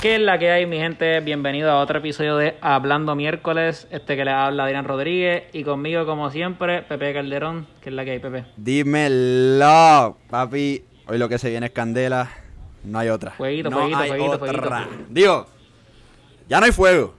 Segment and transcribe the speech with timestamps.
[0.00, 1.20] ¿Qué es la que hay, mi gente?
[1.20, 3.86] Bienvenido a otro episodio de Hablando Miércoles.
[3.90, 7.66] Este que le habla Adrián Rodríguez y conmigo, como siempre, Pepe Calderón.
[7.82, 8.46] ¿Qué es la que hay, Pepe?
[8.56, 10.82] Dímelo, papi.
[11.06, 12.30] Hoy lo que se viene es candela.
[12.82, 13.32] No hay otra.
[13.32, 14.84] Fueguito, no fueguito, hay fueguito, otra.
[14.86, 15.04] fueguito.
[15.10, 15.46] Digo,
[16.48, 17.14] ya no hay fuego.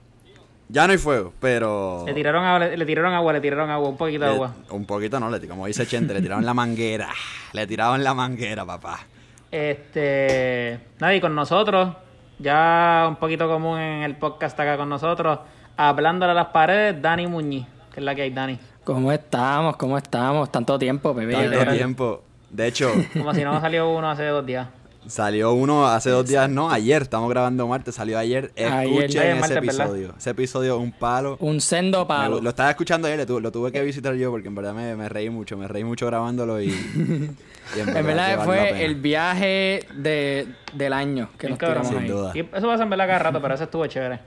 [0.68, 2.02] Ya no hay fuego, pero.
[2.04, 4.56] Le tiraron agua, le, le tiraron agua, le tiraron agua, un poquito de agua.
[4.70, 7.10] un poquito no, le, como dice Chente, le tiraron la manguera.
[7.52, 9.06] Le tiraron la manguera, papá.
[9.52, 10.80] Este.
[10.98, 11.94] Nadie con nosotros.
[12.42, 15.38] Ya un poquito común en el podcast acá con nosotros.
[15.76, 17.66] Hablándole a las paredes, Dani Muñiz.
[17.94, 18.58] ¿Qué es la que hay, Dani?
[18.82, 19.76] ¿Cómo estamos?
[19.76, 20.50] ¿Cómo estamos?
[20.50, 21.48] Tanto tiempo, bebé.
[21.48, 22.22] Tanto tiempo.
[22.50, 24.66] De hecho, Como si no salió uno hace dos días.
[25.06, 27.02] Salió uno hace dos días, no, ayer.
[27.02, 28.52] Estamos grabando martes, salió ayer.
[28.56, 29.64] Escuchen Ayer, ese martes, ¿verdad?
[29.86, 30.14] episodio.
[30.18, 31.36] Ese episodio, un palo.
[31.40, 32.40] Un sendo palo.
[32.40, 35.30] lo estaba escuchando ayer, lo tuve que visitar yo porque en verdad me, me reí
[35.30, 40.92] mucho, me reí mucho grabándolo y, y En verdad la fue el viaje de, del
[40.92, 41.84] año que Bien nos cabrón.
[41.86, 42.08] Sin ahí.
[42.08, 42.32] duda.
[42.34, 44.20] Y eso pasa en verdad cada rato, pero eso estuvo chévere.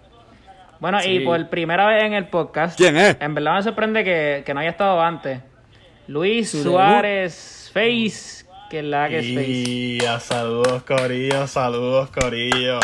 [0.80, 1.10] Bueno, Sí.
[1.12, 2.78] y por primera vez en el podcast.
[2.78, 3.16] ¿Quién es?
[3.22, 5.40] En verdad me sorprende que, que no haya estado antes.
[6.08, 8.35] Luis Su Suárez Face.
[8.70, 9.22] Que la que.
[9.22, 12.80] Y a saludos Corillo, saludos Corillo.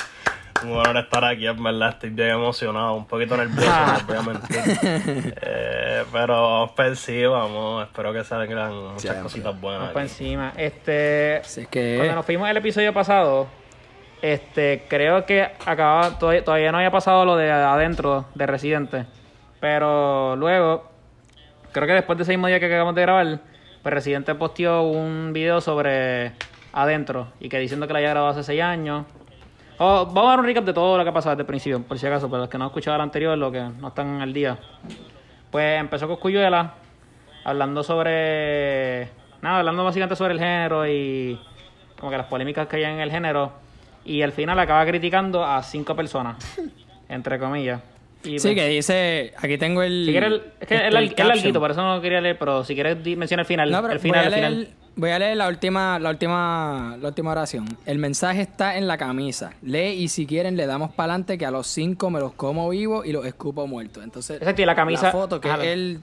[0.64, 4.18] Un honor estar aquí, en verdad estoy bien emocionado, un poquito nervioso, no les voy
[4.18, 5.34] a mentir.
[5.42, 9.23] Eh, pero vamos por sí, vamos, espero que salgan muchas Siempre.
[9.23, 9.82] cositas buenas.
[9.94, 10.02] Vamos aquí.
[10.02, 10.54] encima.
[10.56, 11.38] Este.
[11.38, 11.95] Así es que.
[11.98, 13.48] Cuando nos fuimos el episodio pasado,
[14.22, 19.06] este, creo que acababa, todavía, todavía no había pasado lo de adentro de Residente.
[19.60, 20.92] Pero luego,
[21.72, 23.40] creo que después de ese mismo día que acabamos de grabar,
[23.82, 26.34] pues Residente posteó un video sobre
[26.74, 29.06] adentro y que diciendo que la había grabado hace seis años.
[29.78, 31.82] Oh, vamos a dar un recap de todo lo que ha pasado desde el principio,
[31.82, 34.22] por si acaso, para los que no han escuchado el anterior, lo que no están
[34.22, 34.60] al día.
[35.50, 36.76] Pues empezó con Cuyuela,
[37.44, 39.10] hablando sobre.
[39.42, 41.40] Nada, hablando básicamente sobre el género y
[42.00, 43.54] como que las polémicas que hay en el género.
[44.06, 46.38] Y al final acaba criticando a cinco personas,
[47.10, 47.82] entre comillas.
[48.23, 49.33] Y, Sí, pues, que dice.
[49.37, 50.05] Aquí tengo el.
[50.05, 51.27] Si quieres, es que este, el es caption.
[51.27, 53.71] larguito, por eso no lo quería leer, pero si quieres menciona el final.
[53.71, 54.59] No, pero el final, voy, a el final.
[54.59, 57.65] leer, voy a leer la última, la última, la última oración.
[57.86, 59.54] El mensaje está en la camisa.
[59.64, 62.70] Lee y si quieren le damos para adelante que a los cinco me los como
[62.70, 64.04] vivos y los escupo muertos.
[64.04, 65.04] Entonces, Exacto, y la camisa.
[65.08, 66.02] La foto que Ajá, él,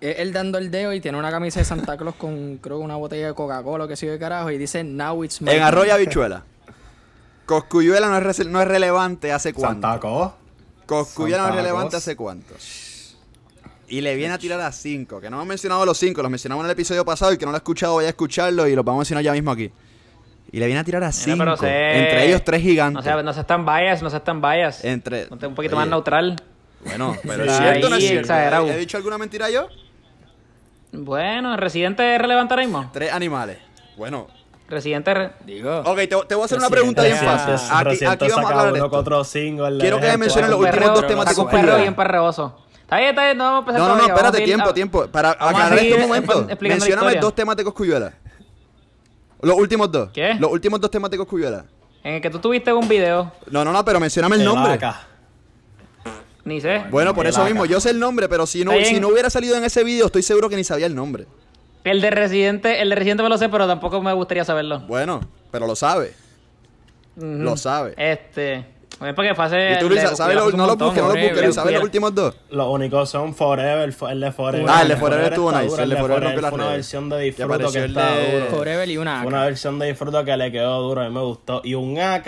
[0.00, 2.96] él dando el dedo y tiene una camisa de Santa Claus con creo que una
[2.96, 5.66] botella de Coca-Cola que sigue de carajo y dice Now it's my En turn".
[5.66, 6.42] Arroyo Habichuela.
[7.46, 9.88] Coscuyuela no es, no es relevante hace cuánto.
[9.88, 10.32] Santa Claus.
[10.98, 12.54] Coscuyuela no es relevante hace cuánto.
[13.88, 16.62] Y le viene a tirar a cinco, que no hemos mencionado los cinco, los mencionamos
[16.64, 18.84] en el episodio pasado y que no lo ha escuchado vaya a escucharlo y los
[18.84, 19.70] vamos a mencionar ya mismo aquí.
[20.52, 21.38] Y le viene a tirar a cinco.
[21.38, 23.04] pero sé- Entre ellos tres No gigantes.
[23.04, 24.84] se, no se están bias, no se están bias.
[24.84, 25.26] Entre.
[25.26, 26.36] Ponte un poquito Oye, más neutral.
[26.84, 28.20] Bueno, pero Sí, es cierto, no es ahí, cierto.
[28.20, 28.66] exagerado.
[28.68, 29.68] ¿He dicho alguna mentira yo?
[30.92, 32.90] Bueno, Residente es relevante ahora mismo.
[32.92, 33.58] Tres animales.
[33.96, 34.26] Bueno.
[34.70, 35.12] Residente.
[35.12, 35.80] re- Digo.
[35.80, 37.54] Ok, te, te voy a hacer una pregunta bien fácil.
[38.08, 39.24] Aquí, vamos a hablar de esto.
[39.24, 42.56] single, Quiero que me mencionen los últimos dos temas de bien perreoso.
[42.82, 45.06] Está bien, está bien, no vamos a empezar No, no, no, espérate, tiempo, a- tiempo.
[45.08, 46.46] Para aclarar un momento.
[47.10, 47.20] historia.
[47.20, 48.12] dos temas de Coscuyuela.
[49.42, 50.10] Los últimos dos.
[50.12, 50.34] ¿Qué?
[50.34, 51.64] Los últimos dos temas de Coscuyuela.
[52.02, 54.78] En el que tú tuviste un video, No, no, no, pero mencióname el nombre.
[56.44, 56.84] Ni sé.
[56.90, 59.56] Bueno, por eso mismo, yo sé el nombre, pero si no, si no hubiera salido
[59.56, 61.26] en ese video, estoy seguro que ni sabía el nombre.
[61.84, 64.80] El de Residente, el de Residente me lo sé, pero tampoco me gustaría saberlo.
[64.80, 65.20] Bueno,
[65.50, 66.14] pero lo sabe.
[67.16, 67.94] Lo sabe.
[67.96, 68.64] Este.
[69.04, 69.72] Es porque fue hace.
[69.72, 72.14] Y tú, Luis, ¿sabes lo- no lo busques, no lo busques, Luis, ¿sabes los últimos
[72.14, 72.36] dos?
[72.50, 74.66] Los únicos son Forever, el de Forever.
[74.68, 77.18] Ah, el de Forever estuvo nice, el de Forever rompió las fue una versión de
[77.20, 78.46] disfruto que está de- duro.
[78.50, 79.26] Forever y una AK.
[79.26, 81.62] una versión de disfruto que le quedó duro, a mí me gustó.
[81.64, 82.24] Y un AK,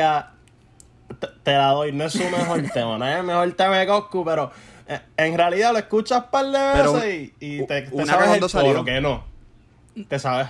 [1.18, 3.86] te, te la doy, no es su mejor tema, no es el mejor tema de
[3.86, 4.50] Coscu, pero
[4.88, 8.42] eh, en realidad lo escuchas un par de Pero veces un- y, y te, sabes
[8.42, 8.72] el salió.
[8.72, 9.24] coro, que no.
[10.08, 10.48] Te sabes.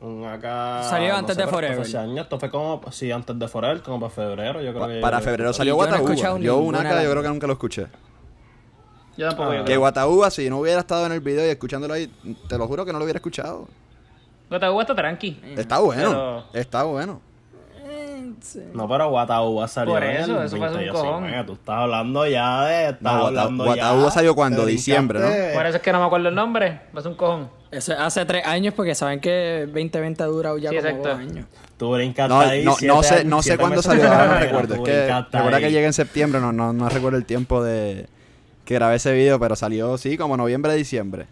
[0.00, 0.42] Un AK...
[0.88, 1.80] Salió antes de pero esto fue Forever.
[1.80, 4.88] hace años, Esto fue como, sí, antes de Forever, como para febrero, yo creo Pa-
[4.92, 5.00] que...
[5.00, 6.14] Para yo- febrero salió no Guataúba.
[6.14, 7.86] Yo ninguna una de yo creo que nunca lo escuché.
[9.16, 9.50] Yo tampoco.
[9.52, 9.76] Ah, Que.
[9.76, 12.12] Guataúba, si no hubiera estado en el video y escuchándolo ahí,
[12.48, 13.68] te lo juro que no lo hubiera escuchado.
[14.50, 15.40] Guataúba está tranqui.
[15.56, 17.20] Está bueno, Pero- está bueno.
[18.74, 20.90] No, pero Guataúba salió Por en eso, el eso fue un 2019.
[21.32, 21.46] cojón.
[21.46, 22.84] Tú estás hablando ya de...
[22.90, 25.26] Estás No, hablando Guataúba salió cuando, diciembre, ¿no?
[25.54, 26.80] Por eso es que no me acuerdo el nombre.
[26.96, 27.48] Es un cojón.
[27.70, 31.08] Eso es hace tres años porque saben que 2020 ha durado ya Sí, como exacto.
[31.08, 31.46] dos años.
[31.76, 34.74] Tú brincaste No, ahí no, siete no sé, no sé cuándo salió, ahora no recuerdo.
[34.76, 38.06] Es que recuerda que llega en septiembre, no, no, no recuerdo el tiempo de
[38.64, 41.26] que grabé ese video, pero salió, sí, como noviembre, diciembre.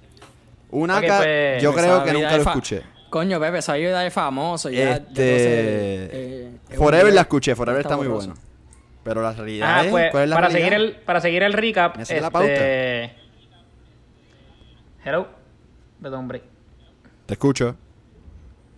[0.71, 2.83] Una Ok, acá, pues, yo creo que nunca lo fa- escuché.
[3.13, 4.71] Coño, Pepe, esa vida de famoso.
[4.71, 8.33] Ya, Este, entonces, eh, un Forever video la escuché, Forever está muy bueno.
[9.05, 10.69] Pero la realidad Ah, es, pues, ¿cuál es la para realidad?
[10.71, 11.97] seguir, el, para seguir el recap.
[11.97, 13.15] ¿Me haces la este...
[15.05, 15.29] Hello.
[16.01, 16.43] Perdón, hombre.
[17.27, 17.77] Te escucho.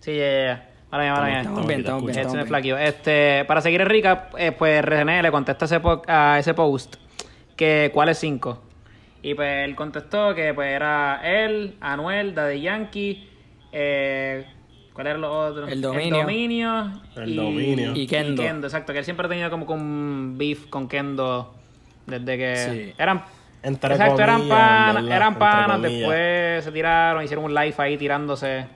[0.01, 0.55] Sí, ya, ya,
[0.91, 1.41] ya.
[1.41, 2.83] Este.
[2.83, 6.53] Este, para seguir el recap, eh, pues René le contesta a ese, po- a ese
[6.53, 6.97] post
[7.55, 8.61] que cuál es 5.
[9.21, 13.29] Y pues él contestó que pues era él, Anuel, Daddy Yankee,
[13.77, 14.45] eh,
[14.93, 15.67] ¿cuál era lo otro?
[15.67, 16.15] El Dominio.
[16.15, 16.91] El dominio.
[17.17, 17.91] El y, Dominio.
[17.95, 18.41] Y Kendo.
[18.43, 21.53] exacto, que él siempre ha tenido como que un beef con Kendo
[22.05, 22.93] desde que Sí.
[22.97, 23.23] eran
[23.63, 25.07] Entre Exacto, eran ¿verdad?
[25.11, 28.67] eran panas, después se tiraron, hicieron un live ahí tirándose.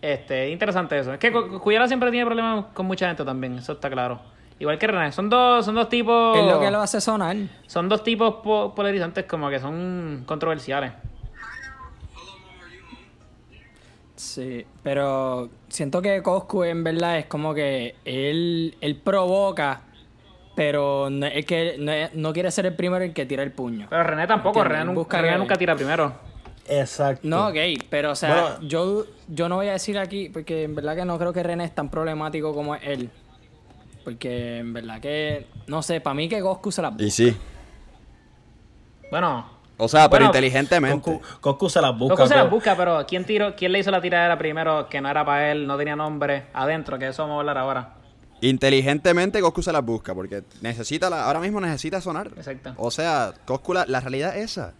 [0.00, 1.12] Este, interesante eso.
[1.12, 4.20] Es que Cu- Cuyala siempre tiene problemas con mucha gente también, eso está claro.
[4.58, 6.38] Igual que René, son dos, son dos tipos.
[6.38, 7.36] Es lo que lo hace sonar.
[7.66, 10.92] Son dos tipos po- polarizantes como que son controversiales.
[14.26, 19.82] Sí, pero siento que Coscu en verdad es como que él, él provoca,
[20.56, 23.86] pero no, es que no, no quiere ser el primero el que tira el puño.
[23.88, 26.12] Pero René tampoco, René, nun- busca René nunca tira primero.
[26.68, 27.20] Exacto.
[27.22, 27.56] No, ok,
[27.88, 28.68] pero o sea, Bueno.
[28.68, 31.64] yo, yo no voy a decir aquí, porque en verdad que no creo que René
[31.64, 33.10] es tan problemático como es él.
[34.04, 36.92] Porque en verdad que, no sé, para mí que Coscu se la...
[36.98, 37.36] Y sí.
[39.10, 39.46] Bueno,
[39.78, 41.12] O sea, pero Bueno, inteligentemente.
[41.12, 42.16] Coscu, Coscu se las busca.
[42.16, 45.08] Coscu se las busca, pero ¿quién, tiró, ¿quién le hizo la tiradera primero que no
[45.10, 46.98] era para él, no tenía nombre, adentro?
[46.98, 47.94] Que eso vamos a hablar ahora.
[48.40, 52.28] Inteligentemente Coscu se las busca porque necesita la, ahora mismo necesita sonar.
[52.36, 52.72] Exacto.
[52.78, 54.72] O sea, Coscu, la, la realidad es esa.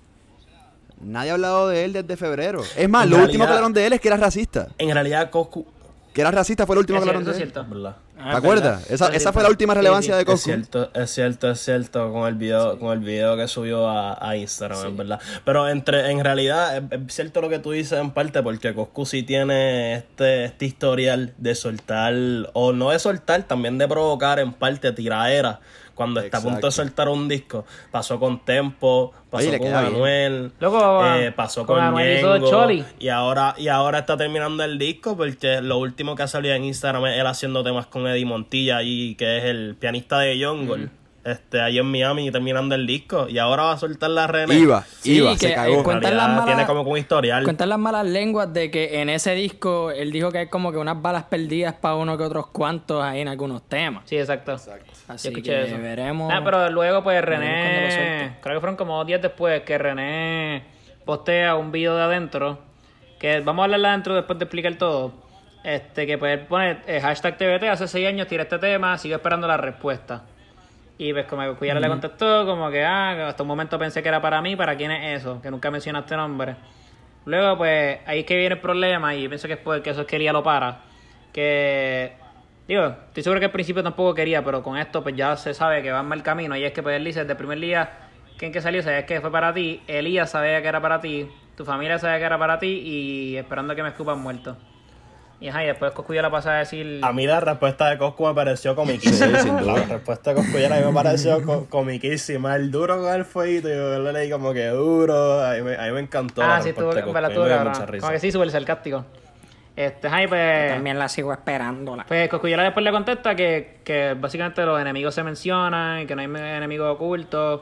[1.00, 2.62] Nadie ha hablado de él desde febrero.
[2.76, 4.68] Es más, En lo último que hablaron de él es que era racista.
[4.78, 5.66] En realidad, Coscu.
[6.14, 7.50] Que era racista fue lo último Es que hablaron es de él.
[7.52, 7.66] cierto.
[7.68, 7.96] ¿verdad?
[8.26, 8.90] Ah, ¿Te acuerdas?
[8.90, 10.44] Esa, esa fue la última relevancia de Es Coscu.
[10.44, 14.36] cierto, es cierto, es cierto con el video, con el video que subió a, a
[14.36, 15.20] Instagram, es verdad.
[15.44, 19.06] Pero entre, en realidad es, es cierto lo que tú dices en parte, porque Coscu
[19.06, 22.14] sí tiene este, este historial de soltar,
[22.52, 25.60] o no de soltar, también de provocar en parte tiraera.
[25.96, 26.82] Cuando está a punto de Exacto.
[26.82, 29.94] soltar un disco, pasó con Tempo, pasó Oye, con queda bien.
[29.94, 32.84] Anuel, Luego, eh, pasó con con, Ñengo, Choli.
[32.98, 36.64] y ahora, y ahora está terminando el disco porque lo último que ha salido en
[36.64, 40.90] Instagram es él haciendo temas con Eddie Montilla y que es el pianista de Jungle.
[41.24, 43.26] Este, ahí en Miami terminando el disco.
[43.28, 44.54] Y ahora va a soltar la René.
[44.54, 45.82] Iba, Sí, iba, que, se cagó.
[45.82, 47.42] Realidad las malas- tiene como que un historial.
[47.42, 50.78] Cuentan las malas lenguas de que en ese disco él dijo que hay como que
[50.78, 54.04] unas balas perdidas para uno que otros cuantos ahí en algunos temas.
[54.06, 54.56] Sí, exacto.
[55.08, 55.78] Así que eso.
[55.78, 56.32] veremos.
[56.32, 60.64] Ah, pero luego pues René, creo que fueron como dos días después que René
[61.04, 62.58] postea un video de adentro,
[63.18, 65.14] que vamos a hablar de adentro después de explicar todo,
[65.62, 69.14] este que pues él pone eh, hashtag TBT, hace seis años tiré este tema, sigo
[69.14, 70.24] esperando la respuesta.
[70.98, 74.08] Y pues como que Cuyara le contestó, como que, ah, hasta un momento pensé que
[74.08, 75.42] era para mí, ¿para quién es eso?
[75.42, 76.56] Que nunca mencionaste nombre.
[77.26, 80.06] Luego, pues, ahí es que viene el problema y pienso que es porque eso es
[80.06, 80.80] que Elías lo para.
[81.32, 82.16] Que,
[82.68, 85.82] digo, estoy seguro que al principio tampoco quería, pero con esto pues ya se sabe
[85.82, 86.56] que va en mal camino.
[86.56, 87.90] Y es que pues él dice, desde el primer día
[88.38, 91.28] que en que salió, sabías que fue para ti, Elías sabía que era para ti,
[91.56, 94.56] tu familia sabía que era para ti y esperando que me escupan muerto.
[95.38, 97.00] Y ajá, y después Coscu ya la pasa a decir...
[97.02, 99.38] A mí la respuesta de Coscu me pareció comiquísima.
[99.38, 99.50] Sí.
[99.66, 102.56] La respuesta de Coscu ya a mí me pareció co- comiquísima.
[102.56, 105.44] El duro con el fueguito, yo le leí como que duro.
[105.44, 106.42] A mí me, a mí me encantó.
[106.42, 107.28] ah, la sí, estuvo, la
[107.86, 108.00] risa.
[108.00, 109.04] Como que sí, súper sarcástico.
[109.76, 110.72] Este, ajá, y pues...
[110.72, 112.06] También la sigo esperándola.
[112.08, 116.22] Pues Coscuyuela después le contesta que, que básicamente los enemigos se mencionan, y que no
[116.22, 116.26] hay
[116.56, 117.60] enemigos ocultos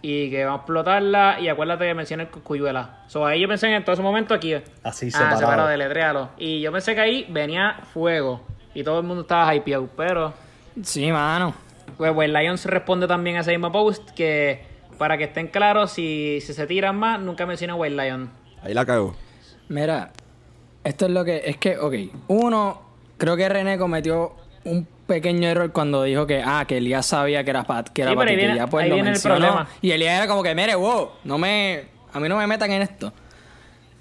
[0.00, 1.40] y que vamos a explotarla.
[1.40, 3.02] Y acuérdate que menciona el Coscuyuela.
[3.08, 4.54] So, ahí yo pensé en todo ese momento aquí.
[4.84, 5.38] Así ah, separado.
[5.38, 6.30] separado, deletréalo.
[6.38, 8.42] Y yo pensé que ahí venía fuego
[8.74, 9.88] y todo el mundo estaba hypeado.
[9.96, 10.32] Pero
[10.82, 11.54] Sí, mano.
[11.96, 14.62] pues, pues Lions responde también a ese mismo post que
[14.98, 18.30] para que estén claros, si, si se tiran más, nunca menciona White Lion.
[18.62, 19.16] Ahí la cagó.
[19.68, 20.10] Mira,
[20.88, 21.42] esto es lo que.
[21.44, 21.94] Es que, ok.
[22.28, 22.80] Uno,
[23.16, 24.32] creo que René cometió
[24.64, 28.10] un pequeño error cuando dijo que, ah, que Elías sabía que era Pat, que era
[28.10, 29.66] Sí, Pat y que viene- ya pues lo mencionó.
[29.80, 31.84] Y Elías era como que, mire, wow, no me.
[32.12, 33.12] A mí no me metan en esto.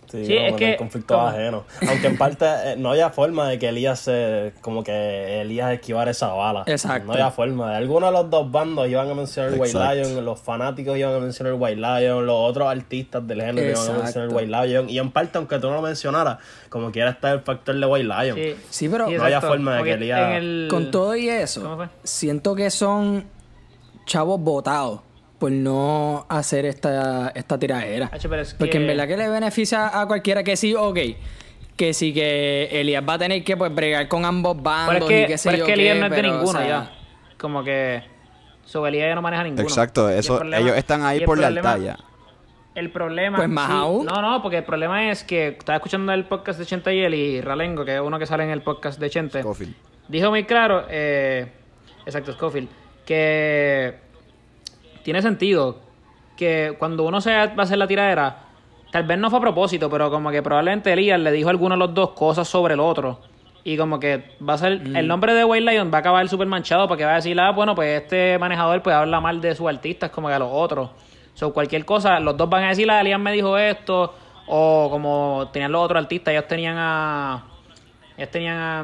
[0.10, 1.66] Sí, Sí, no, es que- el conflicto ajeno.
[1.88, 6.12] Aunque en parte eh, no había forma de que Elías se, como que Elías esquivara
[6.12, 6.64] esa bala.
[6.66, 7.08] Exacto.
[7.08, 7.76] No había forma.
[7.76, 9.78] Algunos de los dos bandos iban a mencionar el White.
[9.78, 13.90] Lion, los fanáticos iban a mencionar el White Lion, los otros artistas del género iban
[13.90, 14.90] a mencionar el White Lion.
[14.90, 16.38] Y en parte, aunque tú no lo mencionaras,
[16.70, 18.36] como quiera estar el factor de White Lion.
[18.36, 21.90] Sí, Sí, pero- No había forma de que Elías- el- Con todo y ¿Cómo eso,
[22.04, 23.26] siento que son
[24.06, 25.02] chavos votados
[25.40, 28.10] por no hacer esta, esta tiradera.
[28.14, 30.98] Es Porque que- en verdad que le beneficia a cualquiera que sí, ok.
[31.76, 35.10] Que sí que Elías va a tener que pues bregar con ambos bandos Pero es
[35.12, 36.52] que, y qué sé pero yo es que qué, Elías no es de ninguno o
[36.54, 36.92] sea, ya.
[37.38, 38.02] Como que
[38.66, 39.62] su Elías ya no maneja ninguno.
[39.64, 41.98] Exacto, el eso, problema- ellos están ahí el por lealtad ya.
[42.74, 43.38] El problema.
[43.38, 44.06] Pues más sí, aún.
[44.06, 47.14] No, no, porque el problema es que estaba escuchando el podcast de Chente y él
[47.14, 49.42] y Ralengo, que es uno que sale en el podcast de Chente.
[49.42, 49.76] Scofield.
[50.08, 51.48] Dijo muy claro, eh,
[52.06, 52.70] exacto, Scofield,
[53.06, 53.96] que
[55.08, 55.78] tiene sentido
[56.36, 58.40] que cuando uno se va a hacer la tiradera,
[58.92, 61.76] tal vez no fue a propósito, pero como que probablemente Elías le dijo a alguno
[61.76, 63.22] de los dos cosas sobre el otro.
[63.64, 66.48] Y como que va a ser, el nombre de White Lion va a acabar súper
[66.48, 69.70] manchado porque va a decir, ah, bueno, pues este manejador pues habla mal de sus
[69.70, 70.90] artistas como que a los otros.
[71.36, 74.14] So, cualquier cosa, los dos van a decir, ah, Elian me dijo esto,
[74.46, 77.46] o como tenían los otros artistas, ellos tenían a...
[78.18, 78.80] Ellos tenían a...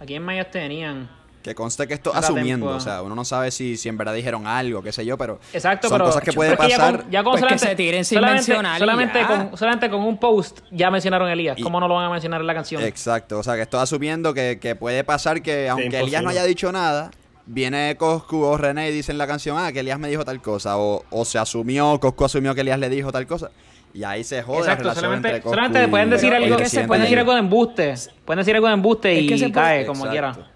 [0.00, 1.06] ¿A quién más ellos tenían?
[1.46, 2.76] Que conste que esto asumiendo, tempo.
[2.76, 5.38] o sea, uno no sabe si, si en verdad dijeron algo, qué sé yo, pero
[5.52, 7.02] Exacto, son pero cosas que pueden ya pasar.
[7.02, 10.00] con, ya con Pues que solamente, se tiren sin solamente, mencionar solamente con, solamente con
[10.02, 11.56] un post ya mencionaron a Elías.
[11.56, 12.82] Y- ¿Cómo no lo van a mencionar en la canción?
[12.82, 16.42] Exacto, o sea, que esto asumiendo que, que puede pasar que aunque Elías no haya
[16.42, 17.12] dicho nada,
[17.46, 20.42] viene Coscu o René y dicen en la canción, ah, que Elías me dijo tal
[20.42, 23.52] cosa, o, o se asumió, Coscu asumió que Elías le dijo tal cosa,
[23.94, 26.56] y ahí se jode la Exacto, relación solamente, entre Coscu solamente y- pueden decir algo,
[26.56, 29.22] es que se pueden puede- decir algo de embuste, pueden decir algo de embuste Es
[29.22, 30.10] y que se puede- cae como Exacto.
[30.40, 30.50] quiera.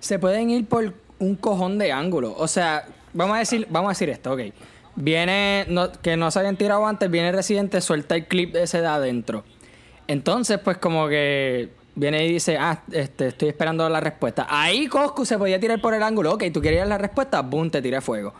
[0.00, 2.34] Se pueden ir por un cojón de ángulos.
[2.36, 4.40] O sea, vamos a decir, vamos a decir esto, ok.
[4.96, 8.80] Viene, no- que no se habían tirado antes, viene Residente, suelta el clip de ese
[8.80, 9.44] de adentro.
[10.08, 14.46] Entonces, pues como que viene y dice, ah, este, estoy esperando la respuesta.
[14.48, 17.80] Ahí Coscu se podía tirar por el ángulo, ok, tú querías la respuesta, boom, te
[17.80, 18.34] tiré fuego.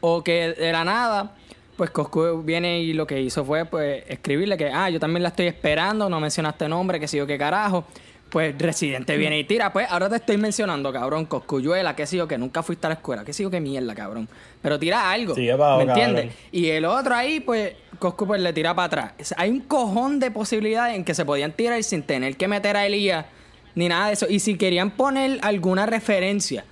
[0.00, 1.34] O que de la nada,
[1.76, 5.28] pues Coscu viene y lo que hizo fue pues escribirle que, ah, yo también la
[5.30, 7.84] estoy esperando, no mencionaste nombre, que sé yo qué carajo.
[8.30, 12.28] Pues Residente viene y tira, pues ahora te estoy mencionando, cabrón, Coscuyuela, qué sé yo,
[12.28, 14.28] que nunca fuiste a la escuela, qué sé yo, qué mierda, cabrón.
[14.62, 16.24] Pero tira algo, Sigue pa' ¿me abajo, entiendes?
[16.26, 16.38] cabrón.
[16.52, 19.34] Y el otro ahí, pues, Coscu pues le tira para atrás.
[19.36, 22.86] Hay un cojón de posibilidades en que se podían tirar sin tener que meter a
[22.86, 23.26] Elías
[23.74, 24.26] ni nada de eso.
[24.28, 26.64] Y si querían poner alguna referencia,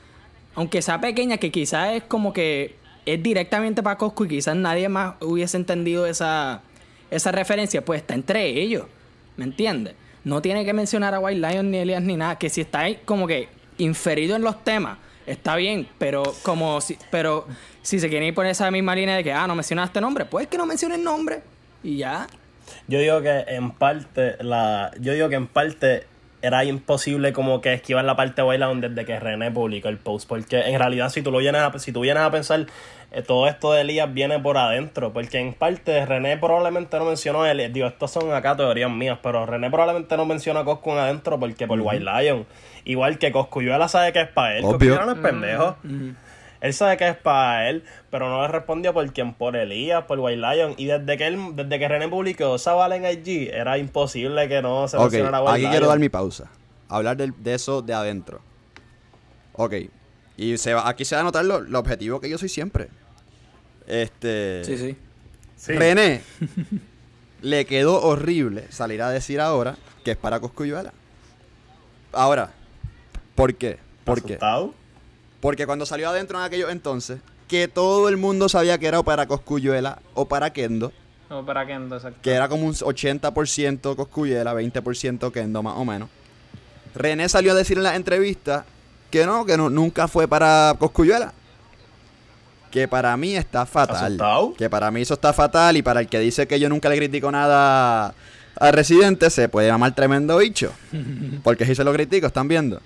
[0.54, 4.88] aunque sea pequeña, que quizás es como que es directamente para Coscu y quizás nadie
[4.88, 6.62] más hubiese entendido esa,
[7.10, 8.84] esa referencia, pues está entre ellos.
[9.36, 9.94] ¿Me entiendes?
[10.24, 12.38] No tiene que mencionar a White Lion ni Elías ni nada.
[12.38, 13.48] Que si está ahí como que
[13.78, 17.46] inferido en los temas, está bien, pero como si, pero
[17.82, 20.46] si se quieren ir por esa misma línea de que, ah, no mencionaste nombre, pues
[20.46, 21.42] que no menciones nombre.
[21.82, 22.26] Y ya.
[22.86, 26.06] Yo digo que en parte, la, yo digo que en parte
[26.40, 30.28] era imposible como que esquivar la parte de Wayland desde que René publicó el post.
[30.28, 32.66] Porque en realidad si tú lo vienes a, si tú vienes a pensar,
[33.10, 35.12] eh, todo esto de Elías viene por adentro.
[35.12, 37.72] Porque en parte René probablemente no mencionó a Elías.
[37.72, 41.38] Digo, estos son acá teorías mías, pero René probablemente no menciona a Coscu en adentro
[41.38, 42.46] porque por White Lion.
[42.84, 44.64] Igual que Coscuyuela sabe que es para él.
[44.64, 44.72] Obvio.
[44.72, 45.76] Coscuyuela no es pendejo.
[46.60, 50.18] Él sabe que es para él, pero no le respondió por quién, por Elías, por
[50.18, 50.74] White Lion.
[50.76, 54.60] Y desde que él, desde que René publicó esa bala en IG, era imposible que
[54.60, 55.70] no se Ok, mencionara a White aquí Lion.
[55.70, 56.50] quiero dar mi pausa.
[56.88, 58.40] Hablar de, eso de adentro.
[59.52, 59.74] Ok.
[60.38, 62.88] Y se va, aquí se va a notar lo, lo objetivo que yo soy siempre.
[63.88, 64.62] Este.
[64.64, 64.96] Sí, sí.
[65.56, 65.72] Sí.
[65.72, 66.22] René
[67.42, 70.92] le quedó horrible salir a decir ahora que es para Coscuyuela.
[72.12, 72.52] Ahora,
[73.34, 73.78] ¿por qué?
[74.04, 74.34] ¿Por qué?
[74.34, 74.74] ¿Asustado?
[75.40, 77.18] Porque cuando salió adentro en aquellos entonces,
[77.48, 80.92] que todo el mundo sabía que era o para Coscuyuela o para Kendo,
[81.28, 82.20] No, para Kendo, exacto.
[82.22, 86.08] que era como un 80% Coscuyuela, 20% Kendo más o menos.
[86.94, 88.64] René salió a decir en la entrevista
[89.10, 91.32] que no, que no, nunca fue para Coscuyuela.
[92.70, 93.96] Que para mí está fatal.
[94.06, 94.54] ¿Asustado?
[94.54, 96.96] Que para mí eso está fatal y para el que dice que yo nunca le
[96.96, 98.14] critico nada
[98.60, 100.72] a Residente se puede llamar tremendo bicho.
[101.42, 102.80] Porque si se lo critico, están viendo.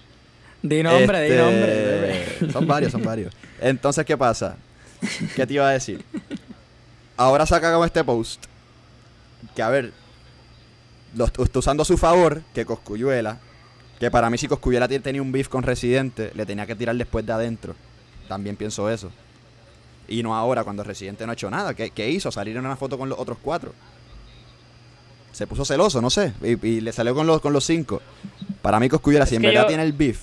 [0.63, 2.53] Di nombre, di Este, nombre.
[2.53, 3.35] Son varios, son varios.
[3.61, 4.57] Entonces, ¿qué pasa?
[5.35, 6.05] ¿Qué te iba a decir?
[7.17, 8.45] Ahora saca como este post.
[9.57, 9.93] Que a ver,
[11.17, 13.39] lo está usando a su favor que Coscuyuela.
[14.03, 16.97] Que para mí, si Coscuyuela tiene- tenía un beef con Residente, le tenía que tirar
[16.97, 17.77] después de adentro.
[18.27, 19.13] También pienso eso.
[20.09, 21.73] Y no ahora, cuando Residente no ha hecho nada.
[21.75, 22.33] ¿Qué, qué hizo?
[22.33, 23.73] Salir en una foto con los otros cuatro.
[25.31, 26.33] Se puso celoso, no sé.
[26.43, 28.03] Y, y le salió con los, con los cinco.
[28.61, 30.19] Para mí, Coscuyuela, si en verdad yo- tiene el beef,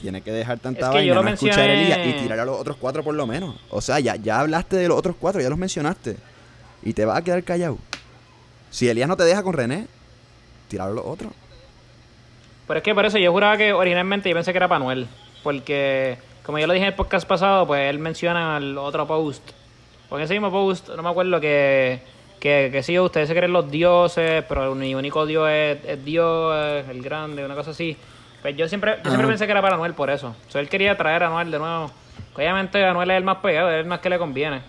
[0.00, 2.44] tiene que dejar tanta Es que vaina, no escuchar a mencioné- Elías y tirar a
[2.44, 3.56] los otros cuatro por lo menos.
[3.70, 6.18] O sea, ya, ya hablaste de los otros cuatro, ya los mencionaste.
[6.84, 7.78] Y te vas a quedar callado.
[8.70, 9.88] Si Elías no te deja con René,
[10.68, 11.32] tirar a los otros.
[12.70, 15.08] Pero es que por eso yo juraba que originalmente yo pensé que era para Noel.
[15.42, 19.42] Porque, como yo lo dije en el podcast pasado, pues él menciona el otro post.
[20.08, 22.00] Porque ese mismo post, no me acuerdo que,
[22.38, 26.54] que, que sí, ustedes se creen los dioses, pero mi único dios es, es Dios,
[26.88, 27.96] el grande, una cosa así.
[28.40, 30.28] Pues yo siempre, yo siempre pensé que era para Noel por eso.
[30.28, 31.90] O sea, él quería traer a Noel de nuevo.
[32.36, 34.62] Obviamente a Noel es el más pegado, es el más que le conviene.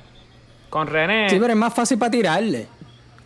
[0.71, 1.29] Con René.
[1.29, 2.67] Sí, pero es más fácil para tirarle.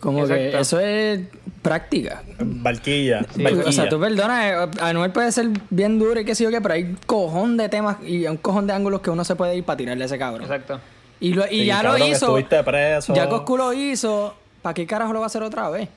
[0.00, 1.20] Como que eso es
[1.62, 2.22] práctica.
[2.38, 3.24] Barquilla.
[3.34, 3.42] Sí.
[3.42, 3.68] barquilla.
[3.68, 6.60] O sea, tú perdonas, eh, Anuel puede ser bien duro y qué sé yo qué,
[6.60, 9.56] pero hay un cojón de temas y un cojón de ángulos que uno se puede
[9.56, 10.42] ir para tirarle a ese cabrón.
[10.42, 10.78] Exacto.
[11.18, 12.34] Y, lo- y Sí, ya cabrón, lo hizo.
[12.64, 13.14] Preso.
[13.14, 14.34] Ya Coscu lo hizo.
[14.62, 15.88] ¿Para qué carajo lo va a hacer otra vez?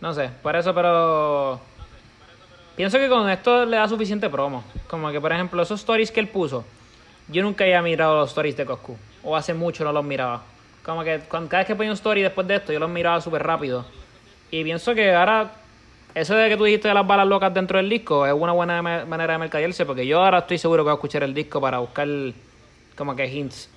[0.00, 1.60] No sé, por eso, pero.
[2.76, 4.62] Pienso que con esto le da suficiente promo.
[4.88, 6.64] Como que, por ejemplo, esos stories que él puso.
[7.28, 8.96] Yo nunca había mirado los stories de Coscu.
[9.24, 10.42] O hace mucho no los miraba.
[10.88, 13.42] Como que cada vez que ponía un story después de esto, yo los miraba súper
[13.42, 13.84] rápido.
[14.50, 15.52] Y pienso que ahora
[16.14, 19.04] eso de que tú dijiste las balas locas dentro del disco es una buena ma-
[19.04, 21.76] manera de mercadearse porque yo ahora estoy seguro que voy a escuchar el disco para
[21.80, 22.08] buscar
[22.96, 23.68] como que hints.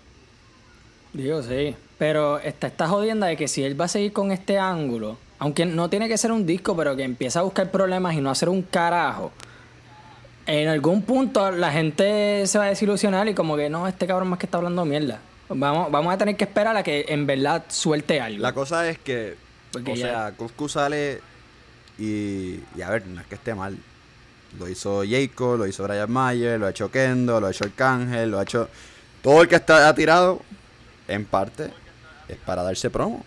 [1.11, 1.75] Digo, sí.
[1.97, 5.65] Pero está esta jodienda de que si él va a seguir con este ángulo, aunque
[5.65, 8.47] no tiene que ser un disco, pero que empieza a buscar problemas y no hacer
[8.47, 9.33] un carajo,
[10.45, 14.29] en algún punto la gente se va a desilusionar y como que no, este cabrón
[14.29, 15.19] más que está hablando mierda.
[15.55, 18.41] Vamos, vamos a tener que esperar a que en verdad suelte algo.
[18.41, 19.36] La cosa es que,
[19.72, 21.22] Porque o ya- sea, Coscu sale
[22.00, 23.77] y, y a ver, no es que esté mal.
[24.60, 28.31] Lo hizo Jacob, lo hizo Brian Mayer, lo ha hecho Kendo, lo ha hecho Arcángel,
[28.31, 28.70] lo ha hecho...
[29.22, 30.41] Todo el que está ha tirado,
[31.08, 31.72] en parte,
[32.27, 33.24] es para darse promo.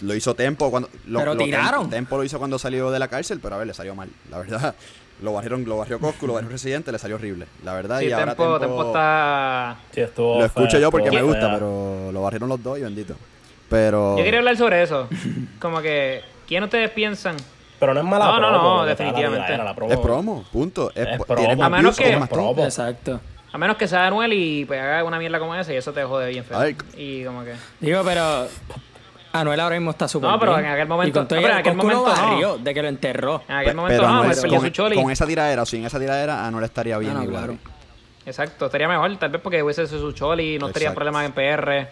[0.00, 0.88] Lo hizo Tempo cuando...
[1.06, 1.90] Lo, Pero lo- tiraron.
[1.90, 4.08] Tempo lo hizo cuando salió de la cárcel, pero a ver, le salió mal.
[4.30, 4.74] La verdad,
[5.22, 7.46] lo barrieron, lo barrió Coscu, lo barrió Residente, le salió horrible.
[7.64, 9.76] La verdad, Sí, y ahora Tempo, Tempo está...
[9.92, 11.54] Sí, estuvo Lo escucho fea, yo porque me gusta, fea.
[11.54, 13.14] pero lo barrieron los dos y bendito.
[13.68, 14.18] Pero...
[14.18, 15.08] Yo quería hablar sobre eso.
[15.60, 17.36] Como que, ¿quién ustedes piensan?
[17.80, 19.46] Pero no es mala No, no, promo, no, está la definitivamente.
[19.46, 19.92] tiradera, la promo.
[19.92, 20.90] Es promo, punto.
[20.94, 21.34] Es, Es promo.
[21.36, 22.62] tienes más A menos que- más promo.
[22.64, 23.20] Exacto.
[23.52, 26.02] A menos que sea Anuel y pues haga una mierda como esa y eso te
[26.04, 26.56] jode bien feo.
[26.58, 26.76] A ver.
[26.96, 27.52] Y como que...
[27.80, 28.46] Digo, pero
[29.32, 30.66] Anuel ahora mismo está súper No, pero bien.
[30.66, 32.58] en aquel momento- Y con todo no, pero en el aquel momento no.
[32.58, 33.42] de que lo enterró.
[33.48, 34.96] En aquel momento pero no, Anuel, perdió su con, choli.
[34.96, 37.56] con esa tiradera o sin esa tiradera, Anuel estaría bien Ah, claro.
[38.26, 40.96] Exacto, estaría mejor, tal vez porque hubiese sido su choli, no estaría Exacto.
[40.98, 41.88] problemas en PR.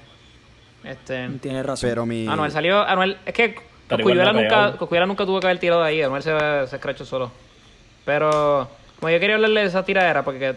[0.85, 1.29] Este...
[1.41, 1.89] Tienes razón.
[1.91, 2.27] Pero mi...
[2.29, 3.55] Anuel salió, Anuel, es que
[3.89, 4.73] Coscuyuela nunca.
[4.77, 6.31] Coscuyuela nunca tuvo que haber tirado de ahí, Anuel se,
[6.69, 7.33] se escrachó solo.
[8.05, 8.69] Pero,
[8.99, 10.55] como yo quería hablarle de esa tiradera, porque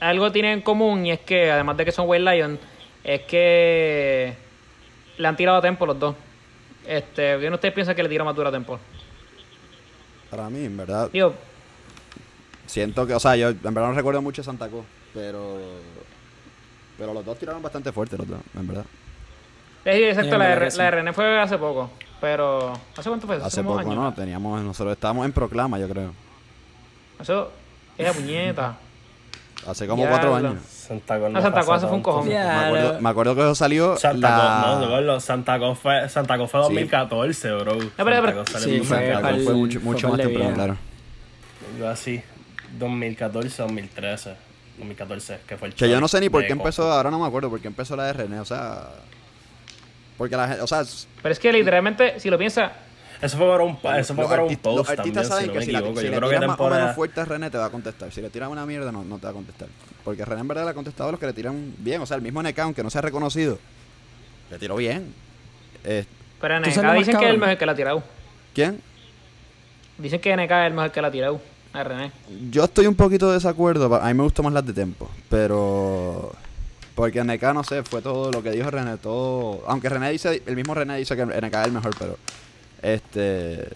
[0.00, 2.58] algo tiene en común y es que, además de que son White Lion,
[3.02, 4.34] es que
[5.18, 6.14] le han tirado a Tempo los dos.
[6.86, 8.78] Este, ¿quién de ustedes piensa que le tiró más duro a Tempo?
[10.30, 11.34] Para mí, en verdad, Digo,
[12.66, 13.14] siento que...
[13.14, 15.58] O sea, yo en verdad no recuerdo mucho Santa Cruz, pero...
[16.98, 18.84] Pero los dos tiraron bastante fuerte, los dos, en verdad.
[19.84, 20.78] es exacto, Sí, la, de, sí.
[20.78, 21.90] la de René fue hace poco,
[22.20, 22.72] pero...
[22.96, 23.36] ¿Hace cuánto fue?
[23.36, 23.94] Hace como poco, años.
[23.94, 24.14] ¿no?
[24.14, 24.62] Teníamos...
[24.62, 26.12] Nosotros estábamos en Proclama, yo creo.
[27.20, 27.50] Eso,
[27.96, 28.76] esa puñeta.
[29.66, 30.16] Hace como Diablo.
[30.18, 30.62] cuatro años.
[30.68, 32.28] Santa Cruz Ah, Santa Cruz fue un cojón.
[32.28, 34.76] Me acuerdo, me acuerdo que eso salió Santa la...
[34.78, 37.64] Cruz, no, no, Santa Cruz fue, Santa Cruz fue 2014, bro.
[37.64, 39.32] pero- Santa pero- salió Sí, fue Santa 2014.
[39.34, 40.76] Cruz fue pa'l- mucho, fue mucho más temprano, claro.
[41.78, 42.22] Yo así,
[42.78, 44.34] 2014, 2013.
[44.78, 47.26] 2014, que fue el Que yo no sé ni por qué empezó, ahora no me
[47.26, 48.88] acuerdo por qué empezó la de René, o sea...
[50.18, 50.82] Porque la gente, o sea...
[51.22, 52.70] Pero es que literalmente, si lo piensas,
[53.24, 55.44] Eso fue para un, pa- eso fue los, para un post los artistas también, saben
[55.44, 56.00] si no que me si, la, equivoco.
[56.00, 56.80] si Yo le creo que más o temporada...
[56.82, 58.12] menos fuerte a René te va a contestar.
[58.12, 59.68] Si le tiras una mierda no, no te va a contestar.
[60.04, 62.02] Porque René en verdad le ha contestado a los que le tiran bien.
[62.02, 63.58] O sea, el mismo NK, aunque no sea reconocido,
[64.50, 65.12] le tiró bien.
[65.84, 66.04] Eh,
[66.40, 67.40] pero ¿Tú sabes NK dicen que es el cabrón?
[67.40, 68.02] mejor que la ha tirado.
[68.54, 68.80] ¿Quién?
[69.98, 71.40] Dicen que NK es el mejor que la ha tirado.
[71.72, 72.12] A René.
[72.50, 73.92] Yo estoy un poquito de desacuerdo.
[73.96, 75.10] A mí me gustan más las de Tempo.
[75.30, 76.32] Pero...
[76.94, 78.96] Porque NK, no sé, fue todo lo que dijo René.
[78.98, 79.64] Todo...
[79.66, 80.42] Aunque René dice...
[80.46, 82.16] El mismo René dice que NK es el mejor, pero...
[82.84, 83.66] Este...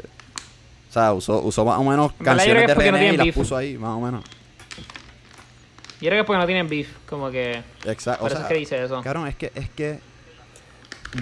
[0.88, 3.34] O sea, usó, usó más o menos canciones de no René y las beef.
[3.34, 4.24] puso ahí, más o menos.
[6.00, 6.88] Yo creo que es porque no tienen beef.
[7.08, 7.62] Como que.
[7.84, 8.22] Exacto.
[8.22, 9.02] Por eso es que dice eso.
[9.02, 9.52] Cabrón, es que...
[9.54, 9.98] Es que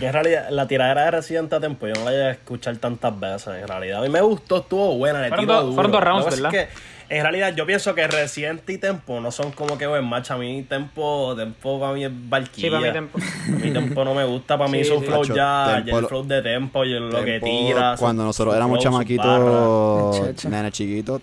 [0.01, 2.77] Yo en realidad, la tiradera de Resident a Tempo, yo no la llegué a escuchar
[2.77, 3.99] tantas veces, en realidad.
[3.99, 5.75] A mí me gustó, estuvo buena, le Fueron tiro duro.
[5.75, 6.55] fueron dos rounds, ¿verdad?
[6.55, 6.75] es que,
[7.09, 10.31] en realidad, yo pienso que Resident y Tempo no son como que buen match.
[10.33, 12.69] A mí Tempo, Tempo para mí es Valkyria.
[12.69, 13.19] Sí, para mí Tempo.
[13.19, 15.07] A mí Tempo no me gusta, para mí Sí, su sí.
[15.07, 17.97] flow ya, Tempo ya el lo- flow de Tempo, y lo que tira.
[17.97, 21.21] su- Cuando nosotros su éramos flow, chamaquitos, nene chiquitos,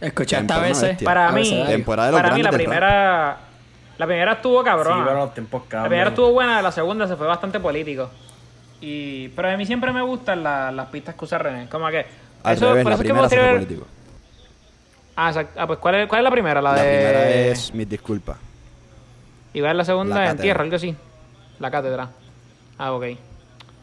[0.00, 1.02] Escuchaste Tempo a era una veces.
[1.04, 2.58] Para a mí, veces, Temporada de los para mí la rap.
[2.58, 3.38] primera.
[3.98, 5.04] La primera estuvo Sí, cabrona.
[5.04, 8.08] pero los tiempos La primera estuvo buena, la segunda se fue bastante político.
[8.80, 11.68] Y, pero a mí siempre me gustan la- las pistas que usa René.
[11.68, 12.06] Como que.
[12.44, 13.86] al eso- revés, por la eso es que me primera se fue gustaría ver- político.
[15.20, 15.60] Ah, exacto.
[15.60, 16.62] Ah, pues ¿cuál es, ¿cuál es la primera?
[16.62, 16.96] La, La de.
[16.96, 18.36] primera es mis disculpas.
[19.52, 20.94] Y va en la segunda La en tierra, algo así.
[21.58, 22.08] La cátedra.
[22.78, 23.04] Ah, ok.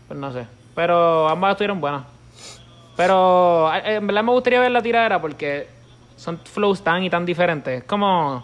[0.07, 0.47] Pues no sé.
[0.73, 2.03] Pero ambas estuvieron buenas.
[2.95, 5.67] Pero eh, en verdad me gustaría ver la tiradera porque
[6.15, 7.79] son flows tan y tan diferentes.
[7.79, 8.41] Es como,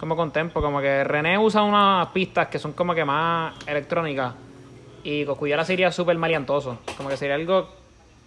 [0.00, 0.62] como con Tempo.
[0.62, 4.32] Como que René usa unas pistas que son como que más electrónicas.
[5.04, 6.78] Y Coscuyala sería súper maleantoso.
[6.96, 7.68] Como que sería algo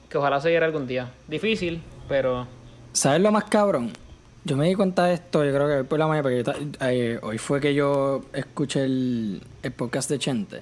[0.08, 1.10] que ojalá se diera algún día.
[1.28, 2.46] Difícil, pero...
[2.94, 3.92] ¿Sabes lo más cabrón?
[4.46, 6.44] Yo me di cuenta de esto, yo creo que hoy por la mañana, porque
[6.82, 10.62] eh, hoy fue que yo escuché el, el podcast de Chente.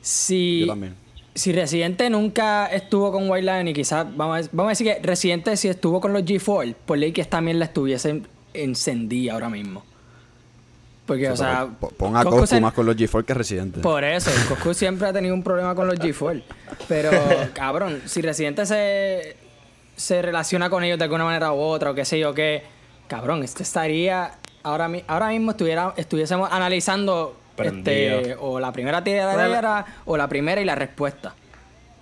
[0.00, 0.94] Si, Yo también.
[1.34, 5.56] si Residente nunca estuvo con White y quizás, vamos a, vamos a decir que Residente
[5.56, 8.22] si estuvo con los G4, por ley que esta mierda estuviese
[8.54, 9.84] encendida ahora mismo.
[11.06, 11.68] Porque, o sea...
[11.80, 13.80] Po- Pon a Coscu más con los G4 que Residente.
[13.80, 16.42] por eso, Coscu siempre ha tenido un problema con los G4.
[16.88, 17.10] Pero,
[17.54, 19.36] cabrón, si Residente se,
[19.96, 22.62] se relaciona con ellos de alguna manera u otra, o qué sé yo qué,
[23.08, 24.32] cabrón, este estaría.
[24.62, 30.60] Ahora, mi- ahora mismo estuviera, estuviésemos analizando este, o la primera tiradera o la primera
[30.60, 31.34] y la respuesta.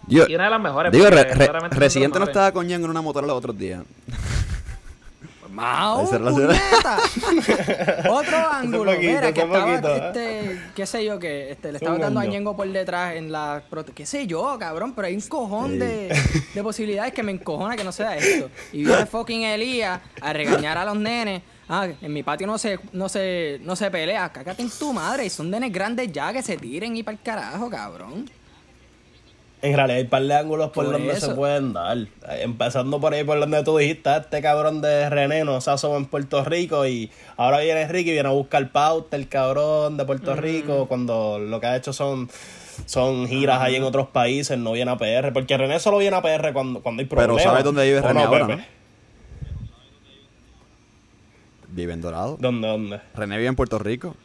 [0.07, 0.93] Yo- y una de las mejores.
[0.93, 3.83] Digo, Re- Re- Residente de no estaba con Ñengo en una motora los otros días.
[6.49, 6.99] Puñeta.
[8.11, 8.93] Otro ángulo.
[8.93, 10.03] poquito, Mira, que estaba, poquito, ¿eh?
[10.07, 12.25] este, qué sé yo, que este, le estaba Un dando a.
[12.25, 13.63] Ñengo por detrás en la...
[13.95, 16.15] Qué sé yo, cabrón, pero hay un cojón de,
[16.55, 18.51] de posibilidades que me encojona que no sea esto.
[18.73, 21.43] Y viene fucking Elías a regañar a los nenes.
[21.69, 24.31] Ah, en mi patio no se, no se, no se pelea.
[24.31, 25.27] Cágate en tu madre.
[25.27, 28.29] Y son nenes grandes ya que se tiren y para el carajo, cabrón.
[29.63, 31.27] En realidad hay un par de ángulos por, Por donde eso.
[31.27, 31.99] se pueden dar.
[32.41, 36.07] Empezando por ahí por donde tú dijiste, este cabrón de René no se asoma en
[36.07, 40.35] Puerto Rico y ahora viene Ricky y viene a buscar pauta el cabrón de Puerto
[40.35, 42.31] Rico cuando lo que ha hecho son
[42.87, 46.23] son giras ahí en otros países, no viene a PR, porque René solo viene a
[46.23, 47.43] PR cuando, cuando hay Pero problemas.
[47.43, 48.59] ¿sabes dónde vive ¿O René ahora, no?
[51.69, 52.37] Vive en Dorado.
[52.41, 53.01] ¿Dónde, dónde?
[53.15, 54.17] René vive en Puerto Rico.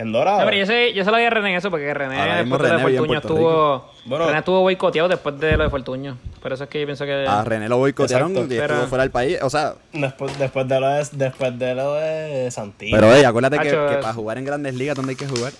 [0.00, 0.38] ¿En Dorado?
[0.40, 2.36] No, pero yo, sé, yo se lo di a René en eso porque René Ahora
[2.42, 4.26] después de Fortuño estuvo, Bueno.
[4.26, 6.16] René estuvo boicoteado después de lo de Fortuño.
[6.40, 7.26] Por eso es que yo pienso que...
[7.28, 9.38] A René lo boicotearon Exacto, y estuvo pero- fuera del país.
[9.42, 12.96] O sea, Después, después, de lo de, después de lo de Santino.
[12.98, 15.26] pero hey, acuérdate que, Hacho, que es- para jugar en grandes ligas, ¿dónde hay que
[15.28, 15.52] jugar?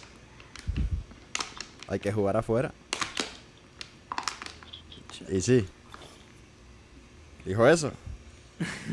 [1.89, 2.71] Hay que jugar afuera.
[5.31, 5.67] Y sí.
[7.45, 7.93] Dijo eso.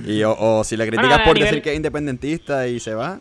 [0.06, 3.20] Y o, o si le criticas por nivel- decir que es independentista y se va.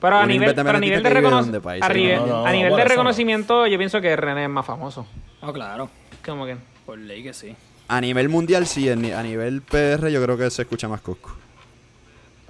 [0.00, 2.70] Pero a nivel, pero a nivel de, recono- país, a, nivel- no, no, a nivel
[2.70, 5.06] por de reconocimiento yo pienso que René es más famoso.
[5.42, 5.90] No, claro.
[6.24, 6.56] Como que...
[6.86, 7.54] Por ley que sí.
[7.88, 11.36] A nivel mundial sí, a nivel PR yo creo que se escucha más Cosco.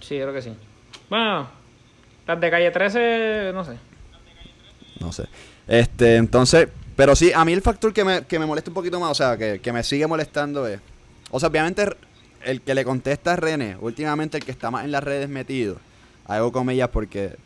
[0.01, 0.53] Sí, yo creo que sí.
[1.09, 1.49] Bueno,
[2.27, 3.73] las de Calle 13, no sé.
[5.01, 5.25] No sé.
[5.67, 8.99] Este, entonces, pero sí, a mí el factor que me, que me molesta un poquito
[9.01, 10.81] más, o sea, que, que me sigue molestando es.
[11.31, 11.85] O sea, obviamente
[12.45, 15.77] el que le contesta a René, últimamente el que está más en las redes metido,
[16.37, 17.37] hago comillas porque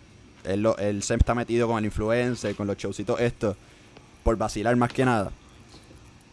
[0.45, 3.57] él, lo- él está metido con el influencer, con los showcitos estos,
[4.23, 5.31] por vacilar más que nada.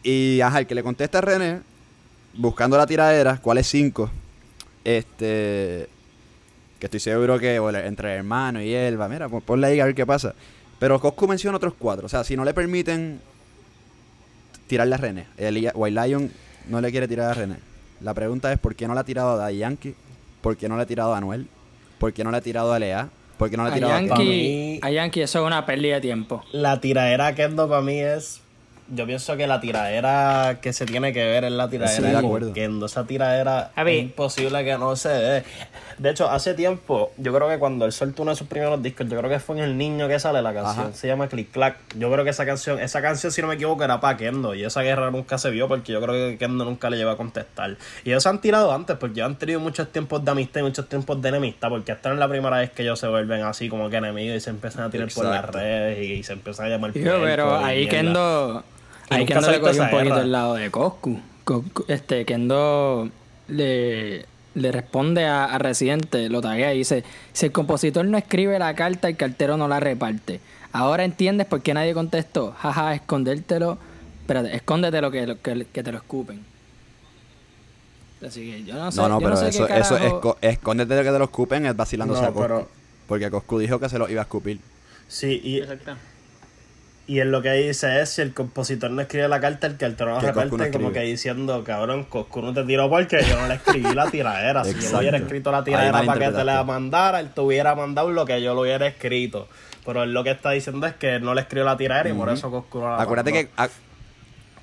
[0.03, 1.61] Y ajá, el que le contesta a René,
[2.33, 4.09] buscando la tiradera, ¿cuál es 5?
[4.83, 5.87] Este.
[6.79, 9.93] Que estoy seguro que entre hermano y él, va, mira, pon- ponle ahí a ver
[9.93, 10.33] qué pasa.
[10.79, 12.07] Pero Coscu menciona otros cuatro.
[12.07, 13.21] O sea, si no le permiten
[14.67, 16.31] tirarle a René, el White Lion
[16.69, 17.57] no le quiere tirar a René.
[18.01, 19.93] La pregunta es: ¿por qué no le ha tirado a Yankee?
[20.41, 21.47] ¿Por qué no le ha tirado a Anuel?
[22.01, 23.09] ¿Por qué no le ha tirado a Lea?
[23.37, 25.95] ¿Por qué no le ha tirado a Yankee, mí- a Yankee eso es una pérdida
[25.95, 26.43] de tiempo.
[26.51, 28.41] La tiradera Kendo para mí es.
[28.93, 32.13] Yo pienso que la tiradera que se tiene que ver es la Sí, tiradera de
[32.15, 32.54] con acuerdo.
[32.54, 32.86] Kendo.
[32.86, 35.43] Esa tiradera es imposible que no se dé.
[35.97, 39.08] De hecho, hace tiempo, yo creo que cuando él soltó uno de sus primeros discos,
[39.08, 40.88] yo creo que fue en El Niño que sale la canción.
[40.88, 40.93] Ajá.
[40.93, 41.77] Se llama Click Clack.
[41.97, 44.56] Yo creo que esa canción, esa canción, si no me equivoco, era para Kendo.
[44.56, 47.17] Y esa guerra nunca se vio porque yo creo que Kendo nunca le lleva a
[47.17, 47.77] contestar.
[48.04, 50.89] Y ellos se han tirado antes porque han tenido muchos tiempos de amistad y muchos
[50.89, 51.69] tiempos de enemistad.
[51.69, 54.36] Porque esta no es la primera vez que ellos se vuelven así como que enemigos
[54.36, 57.56] y se empiezan a tirar por las redes y, se empiezan a llamar puerco pero
[57.56, 57.91] ahí mierda.
[57.91, 58.63] Kendo.
[59.12, 60.21] Y Ahí nunca Kendo se le ha visto cogió un poquito guerra.
[60.26, 61.19] el lado de Coscu.
[61.43, 63.10] Co- co- Este, Kendo
[63.47, 68.58] le, le responde a, a Residente, lo taguea y dice: Si el compositor no escribe
[68.58, 70.39] la carta, el cartero no la reparte.
[70.74, 72.54] Ahora entiendes por qué nadie contestó.
[72.58, 73.78] Jaja, escondértelo.
[74.21, 76.45] Espérate, escóndetelo que, lo- que, que te lo escupen.
[78.26, 79.02] Así que yo no sé.
[79.02, 82.21] No, no, pero sé eso, eso esco- escóndete de que te lo escupen es vacilándose
[82.21, 82.41] No, a Coscu.
[82.47, 82.67] pero-
[83.08, 84.60] Porque Coscu dijo que se lo iba a escupir.
[85.08, 85.95] Sí, y, Exacto.
[87.12, 89.78] Y él lo que dice es: si el compositor no escribe la carta, el no
[89.80, 90.58] Que Coscu reparte.
[90.58, 94.10] no como que diciendo, cabrón, Coscu no te tiró porque yo no le escribí la
[94.10, 94.63] tiradera.
[94.63, 97.76] si yo le hubiera escrito la tiradera para que te la mandara, él te hubiera
[97.76, 99.50] mandado lo que yo lo hubiera escrito.
[99.86, 102.30] Pero él lo que está diciendo es que no le escribió la tiradera y por
[102.30, 103.50] eso Coscu no la Acuérdate mandó.
[103.58, 103.62] que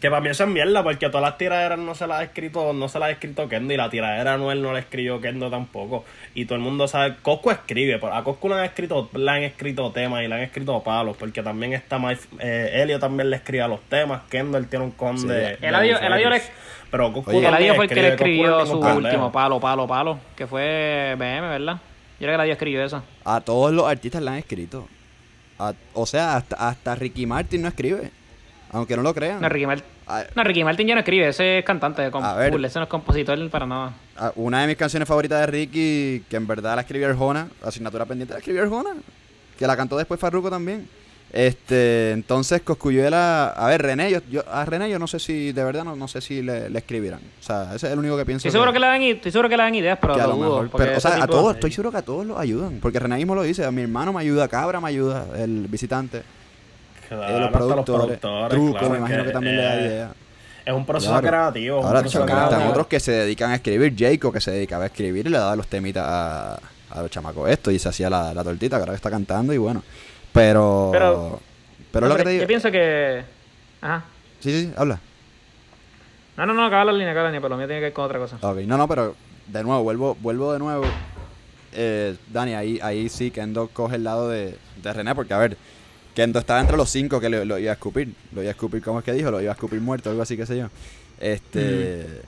[0.00, 2.72] Que para mí eso es mierda, porque todas las tiraderas no se las ha escrito,
[2.72, 6.04] no se las ha escrito Kendo, y la tiradera Anuel no la escribió Kendo tampoco.
[6.34, 9.42] Y todo el mundo sabe, Coscu escribe, pero a Coscu le han escrito, le han
[9.42, 13.36] escrito temas y le han escrito palos, porque también está Mike, eh, Helio también le
[13.36, 15.26] escribe a los temas, Kendo él tiene un con Sí.
[15.26, 15.58] de.
[15.62, 16.42] Eladio le- usuarios.
[16.90, 20.18] Pero Coscu Oye, El fue el que le escribió es su último palo, palo, palo.
[20.36, 21.74] Que fue BM, ¿verdad?
[21.74, 21.80] Yo
[22.20, 23.02] creo que Eladio escribió eso.
[23.24, 24.86] a todos los artistas le han escrito.
[25.58, 28.10] A- o sea, hasta, hasta Ricky Martin no escribe.
[28.70, 29.40] Aunque no lo crean.
[29.40, 29.84] No, Ricky Martin.
[30.06, 32.64] A- No, Ricky Martin ya no escribe, ese es cantante de ver.
[32.64, 33.92] ese no es compositor para nada.
[34.16, 38.04] a- una de mis canciones favoritas de Ricky, que en verdad la escribió Arjona, asignatura
[38.04, 38.90] pendiente la escribió Arjona,
[39.58, 40.88] que la cantó después Farruko también.
[41.30, 45.62] Este, entonces Coscuyuela, a ver, René, yo, yo- a René yo no sé si, de
[45.62, 47.20] verdad no, no sé si le, le escribirán.
[47.20, 48.48] O sea, ese es el único que pienso.
[48.48, 50.70] Estoy seguro que le dan, estoy seguro que le dan ideas, pero a lo mejor.
[50.76, 52.78] Pero, o sea, a todos, estoy seguro que a todos los ayudan.
[52.80, 56.22] Porque René mismo lo dice, a mi hermano me ayuda, Cabra me ayuda, el visitante,
[57.08, 60.10] Claro, eh, los hasta productores, Truco, claro, me imagino que, también le da eh, ideas.
[60.66, 61.26] Es un proceso Claro.
[61.28, 61.76] creativo.
[61.78, 62.70] es un Ahora proceso están creativo.
[62.70, 63.94] otros que se dedican a escribir.
[63.98, 66.58] Jacob que se dedicaba a escribir y le daba los temitas a,
[66.90, 69.52] a los chamacos esto y se hacía la, la tortita, que ahora que está cantando
[69.54, 69.82] y bueno.
[70.32, 70.90] Pero.
[70.92, 71.40] Pero-
[71.90, 72.46] Pero, No, lo que te Yo digo.
[72.46, 73.22] pienso que.
[73.80, 74.04] Ajá.
[74.40, 75.00] Sí, sí, sí, habla.
[76.36, 77.92] No, no, no, acaba la línea, acaba la línea, pero lo mío tiene que ver
[77.94, 78.36] con otra cosa.
[78.42, 79.16] Ok, no, no, pero
[79.46, 80.84] de nuevo, vuelvo, vuelvo de nuevo.
[81.72, 85.56] Eh, Dani, ahí, ahí sí Kendo coge el lado de, de René, porque a ver,
[86.18, 88.12] Kendo estaba entre los cinco que lo, lo iba a escupir.
[88.32, 89.30] Lo iba a escupir, ¿cómo es que dijo?
[89.30, 90.66] Lo iba a escupir muerto, algo así, qué sé yo.
[91.20, 92.22] Este.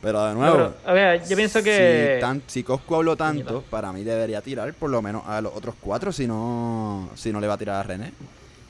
[0.00, 2.14] Pero de No, nuevo, pero, a ver, yo pienso que...
[2.14, 5.52] si, tan, si Coscu habló tanto, para mí debería tirar por lo menos a los
[5.52, 8.12] otros cuatro, si no, si no le va a tirar a René.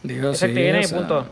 [0.03, 1.27] Digo, Ese sí, viene o sea, punto.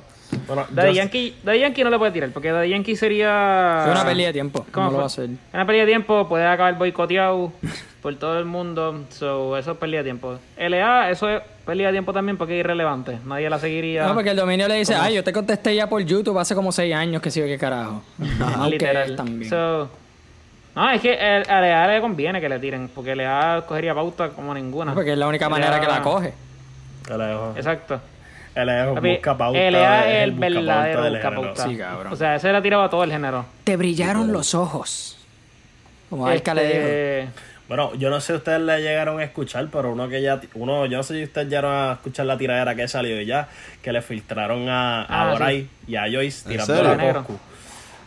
[0.54, 3.84] Bueno, Daddy Yankee, Daddy Yankee no le puede tirar, porque Daddy Yankee sería...
[3.86, 4.66] Es una pelea de tiempo.
[4.70, 5.30] ¿Cómo No lo va a hacer.
[5.52, 7.52] Una pelea de tiempo, puede acabar boicoteado
[8.02, 9.04] por todo el mundo.
[9.10, 10.38] So, eso es pelea de tiempo.
[10.58, 13.18] LA, eso es pelea de tiempo también porque es irrelevante.
[13.24, 14.06] Nadie la seguiría.
[14.06, 16.72] No, porque el dominio le dice, ay, yo te contesté ya por YouTube hace como
[16.72, 18.02] seis años que sí, qué carajo.
[18.56, 19.10] Aunque literal.
[19.10, 19.48] él también.
[19.48, 19.88] So,
[20.74, 24.52] no, es que a LA le conviene que le tiren, porque LA cogería pauta como
[24.52, 24.94] ninguna.
[24.94, 26.34] Porque es la única LA manera que la coge.
[27.08, 28.00] LA Exacto.
[28.54, 31.68] LA es un buscapauta LA de- es el verdadero buscapauta.
[31.68, 32.12] Sí, cabrón.
[32.12, 33.44] O sea, ese le ha tirado a todo el género.
[33.64, 35.18] Te brillaron los ojos.
[36.10, 36.78] Como Alca le dijo.
[36.78, 37.28] Este,
[37.68, 40.84] Bueno, yo no sé si ustedes le llegaron a escuchar, pero uno que ya, uno,
[40.84, 43.48] yo no sé si ustedes llegaron a escuchar la tiradera que salió ya,
[43.80, 47.12] que le filtraron a, a Ah, Bray y a Joyce ¿En tirando a.
[47.14, 47.38] Coscu.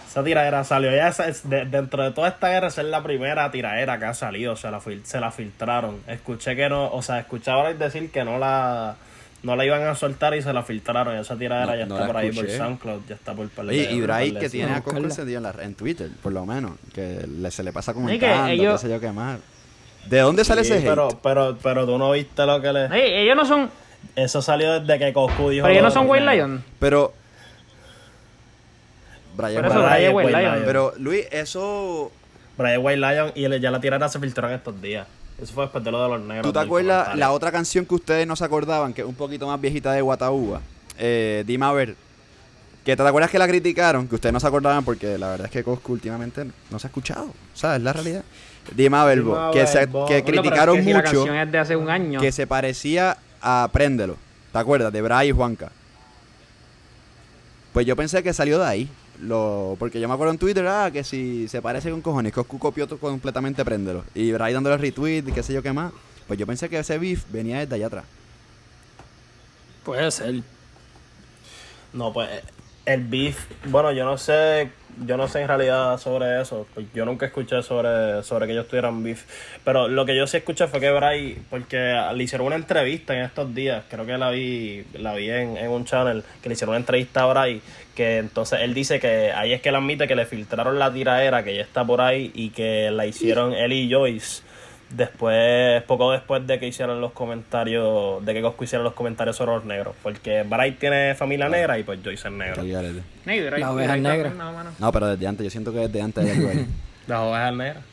[0.08, 3.01] Esa tiradera salió ya, esa es- de- dentro de toda esta guerra, esa es la
[3.01, 5.97] primera tiradera que ha salido, se la, se la filtraron.
[6.08, 8.95] Escuché que no, o sea, escuché a Bray decir que no la,
[9.43, 11.15] no la iban a soltar y se la filtraron.
[11.17, 12.58] Y esa tiradera No, ya no está por ahí por escuché.
[12.58, 14.82] SoundCloud, ya está por par Oye, y Bray que tiene a.
[14.82, 16.71] Coscu encendido en, la- en Twitter, por lo menos.
[16.93, 19.39] Que le, se le pasa comentando, ellos- qué sé yo qué más.
[20.08, 20.88] ¿De dónde sale Sí, ese hate?
[20.89, 22.86] pero, pero, pero tú no viste lo que le...
[22.86, 23.71] Ey, ellos no son.
[24.15, 25.63] Eso salió desde que Coscu dijo...
[25.63, 26.63] Pero ellos no son White Lion.
[26.80, 27.12] Pero.
[29.36, 30.54] Brian White- Brian Lion.
[30.54, 30.65] Lion.
[30.65, 32.12] Pero Luis, eso.
[32.58, 35.08] Brian White Lion y ya la tirada se filtró en estos días.
[35.41, 36.43] Eso fue después de lo de los negros.
[36.43, 37.19] ¿Tú te acuerdas comentario.
[37.19, 40.02] la otra canción que ustedes no se acordaban, que es un poquito más viejita de
[40.02, 40.62] Guataúba?
[40.98, 41.95] Eh, dime a ver.
[42.86, 45.52] Que te acuerdas que la criticaron, que ustedes no se acordaban porque la verdad es
[45.52, 47.26] que Coscu últimamente no se ha escuchado.
[47.26, 48.24] O sea, es la realidad.
[48.76, 51.36] Dime a ver, Dime a que, se, que criticaron es que si La mucho, canción
[51.36, 52.21] es de hace un año.
[52.21, 54.17] que se parecía a Préndelo.
[54.54, 54.93] ¿Te acuerdas?
[54.93, 55.71] De Bray y Juanca.
[57.74, 58.89] Pues yo pensé que salió de ahí.
[59.21, 62.60] Lo, porque yo me acuerdo en Twitter, ah, que si se parece con cojones, Coscu
[62.60, 64.04] copió completamente Préndelo.
[64.13, 65.93] Y Bray dándole retweet y qué sé yo qué más.
[66.28, 68.06] Pues yo pensé que ese beef venía desde allá atrás.
[69.84, 70.41] Puede ser.
[71.93, 72.30] No, pues
[72.86, 73.45] el beef.
[73.65, 74.71] Bueno, yo no sé.
[75.05, 76.65] Yo no sé en realidad sobre eso.
[76.73, 79.25] pues yo nunca escuché sobre, sobre que ellos tuvieran beef.
[79.63, 81.38] Pero lo que yo sí escuché fue que Bray.
[81.49, 83.84] Porque le hicieron una entrevista en estos días.
[83.89, 86.23] Creo que la vi, la vi en, en un channel.
[86.41, 87.62] Que le hicieron una entrevista a Bray.
[87.93, 91.43] Que entonces él dice que ahí es que él admite que le filtraron la tiraera
[91.43, 92.31] que ya está por ahí.
[92.34, 94.43] Y que la hicieron él y Joyce.
[94.95, 99.51] Después, poco después de que hicieran los comentarios, de que Coscu hiciera los comentarios sobre
[99.53, 99.93] los negros.
[100.01, 102.62] Porque Bray tiene familia negra y pues Joyce es negro.
[102.62, 103.01] Al garete.
[103.25, 104.31] Negro, ahí- La oveja ahí- negra.
[104.79, 106.65] no, pero desde antes, yo siento que desde antes ahí.
[107.08, 107.84] Las ovejas negras.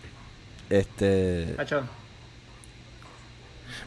[0.70, 1.56] Este.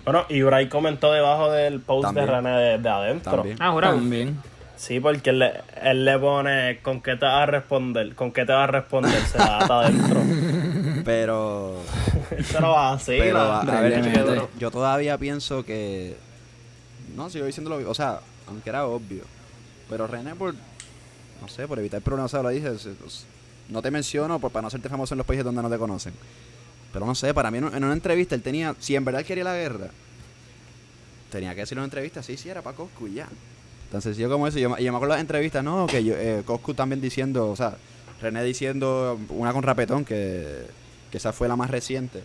[0.03, 2.25] Bueno, y Bray comentó debajo del post También.
[2.27, 3.31] de René de, de adentro.
[3.37, 3.57] También.
[3.59, 3.95] Ah, jurado.
[3.95, 4.37] También.
[4.75, 8.45] Sí, porque él le, él le pone con qué te vas a responder, con qué
[8.45, 10.21] te vas a responder, se la adentro.
[11.05, 11.77] Pero.
[12.37, 13.15] Eso no va así.
[13.17, 16.15] Pero, a, a ver, yo, yo todavía pienso que.
[17.15, 17.89] No, sigo diciéndolo.
[17.89, 19.23] O sea, aunque era obvio.
[19.89, 20.53] Pero René, por.
[20.53, 22.77] No sé, por evitar problemas, lo dije.
[22.79, 23.25] se- os-
[23.69, 26.13] No te menciono por, para no hacerte famoso en los países donde no te conocen.
[26.93, 28.75] Pero no sé, para mí en, en una entrevista él tenía.
[28.79, 29.87] Si en verdad él quería la guerra,
[31.31, 33.27] tenía que decir en una entrevista, sí, sí, era para Coscu y ya.
[33.91, 34.57] Tan sencillo como eso.
[34.57, 36.73] Y yo, me- y yo me acuerdo de las entrevistas, no, que yo, eh, Coscu
[36.73, 37.75] también diciendo, o sea,
[38.21, 40.65] René diciendo una con Rapetón, que,
[41.15, 42.21] que esa fue la más reciente.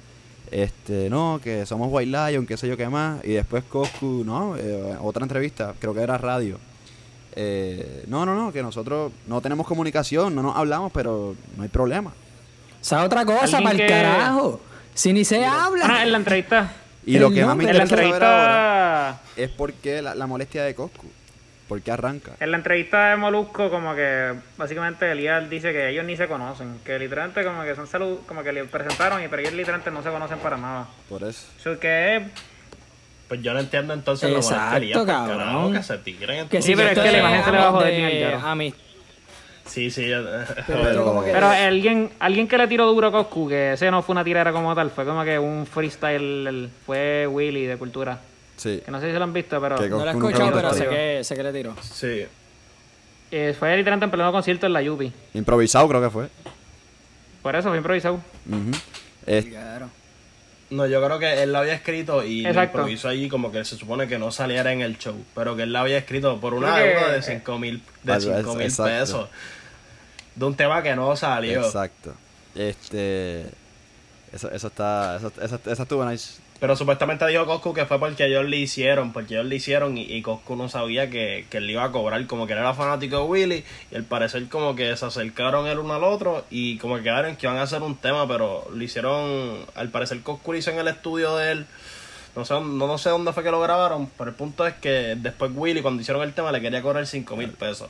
[0.50, 3.24] Este, no, que somos White Lion, qué sé yo qué más.
[3.24, 6.58] Y después Coscu, no, eh, otra entrevista, creo que era radio.
[7.36, 11.68] Eh, no, no, no, que nosotros no tenemos comunicación, no nos hablamos, pero no hay
[11.68, 12.10] problema.
[12.10, 14.60] O sea, otra cosa, para el que- carajo.
[14.92, 15.86] Si ni se habla.
[15.86, 16.72] Bueno, en la entrevista.
[17.06, 17.70] Y lo que más me nombre.
[17.70, 21.06] En la interesa saber ahora es por qué la, la molestia de Coscu.
[21.70, 22.32] ¿Por qué arranca?
[22.40, 26.80] En la entrevista de Molusco, como que básicamente Elías dice que ellos ni se conocen.
[26.84, 30.02] Que literalmente como que son salud, como que le presentaron y pero ellos literalmente no
[30.02, 30.88] se conocen para nada.
[31.08, 31.46] Por eso.
[31.62, 32.22] So que es
[33.28, 35.38] Pues yo no entiendo entonces lo Exacto, por cabrón.
[35.38, 36.48] carajo, que se tiren.
[36.48, 38.40] Que Sí, pero es que la imagen se le va a joder de bien Yaro.
[38.40, 38.74] ami-
[39.66, 40.08] Sí, sí.
[40.08, 40.24] yo-
[40.66, 44.02] Pero como que- Pero alguien, alguien que le tiró duro a Coscu, que ese no
[44.02, 48.18] fue una tirera como tal, fue como que un freestyle, fue Willy de cultura.
[48.60, 48.82] Sí.
[48.84, 50.86] Que no sé si se lo han visto, pero No lo he escuchado, pero sé
[50.86, 51.74] que, sé que le tiró.
[51.82, 52.26] sí.
[53.30, 55.10] eh, fue literalmente en pleno concierto en la Yupi.
[55.34, 56.28] Improvisado creo que fue.
[57.42, 58.20] Por eso fue improvisado.
[59.26, 59.88] Es- Claro.
[60.68, 63.76] No, yo creo que él lo había escrito y lo improvisó allí como que se
[63.76, 66.74] supone que no saliera en el show, pero que él lo había escrito por una
[66.76, 68.84] Creo que- deuda de 5 mil de cinco mil exacto.
[68.92, 69.28] pesos.
[70.36, 71.64] de un tema que no salió.
[71.64, 72.14] Exacto.
[72.54, 73.46] Este.
[74.32, 75.16] Eso, eso está.
[75.16, 76.40] Eso, eso, eso estuvo nice.
[76.60, 80.02] Pero supuestamente dijo Coscu que fue porque ellos le hicieron, porque ellos le hicieron y,
[80.02, 82.74] y Coscu no sabía que, que él le iba a cobrar, como que él era
[82.74, 86.76] fanático de Willy y al parecer como que se acercaron el uno al otro y
[86.76, 90.52] como que quedaron que iban a hacer un tema, pero lo hicieron, al parecer Coscu
[90.52, 91.66] lo hizo en el estudio de él,
[92.36, 95.16] no sé, no, no sé dónde fue que lo grabaron, pero el punto es que
[95.16, 97.88] después Willy cuando hicieron el tema le quería cobrar 5 mil pesos.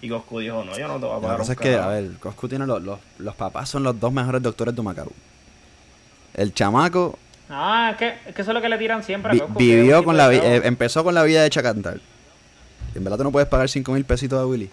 [0.00, 1.38] Y Coscu dijo, no, yo no te voy a La pagar.
[1.38, 1.90] cosa un es que, a carajo".
[1.90, 5.12] ver, Coscu tiene los, los, los papás son los dos mejores doctores de Macao.
[6.34, 7.16] El chamaco
[7.54, 10.02] Ah, es que, es que eso es lo que le tiran siempre a Coscu, vivió
[10.04, 12.00] con de la eh, empezó con la vida hecha cantar.
[12.94, 14.70] En verdad tú no puedes pagar 5 mil pesitos a Willy.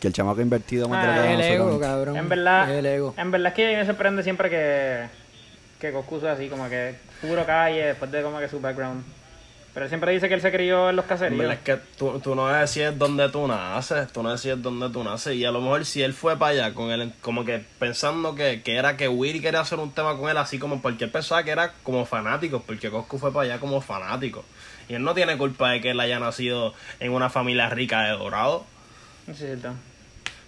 [0.00, 1.68] Que el chamaco ha invertido más de Ah, da el nosotros.
[1.70, 2.16] ego, cabrón.
[2.16, 3.14] En verdad, El ego.
[3.16, 5.06] en verdad es que me sorprende siempre que,
[5.80, 9.02] que Coscu sea así, como que puro calle, después de como que su background.
[9.78, 11.38] Pero él siempre dice que él se crió en los caseríos.
[11.38, 15.04] verdad es que tú, tú no decides dónde tú naces, tú no decides dónde tú
[15.04, 15.36] naces.
[15.36, 18.60] Y a lo mejor si él fue para allá con él, como que pensando que,
[18.62, 21.44] que era que Willy quería hacer un tema con él, así como porque él pensaba
[21.44, 24.44] que era como fanático, porque Coscu fue para allá como fanático.
[24.88, 28.16] Y él no tiene culpa de que él haya nacido en una familia rica de
[28.16, 28.66] Dorado.
[29.26, 29.74] Sí, es cierto.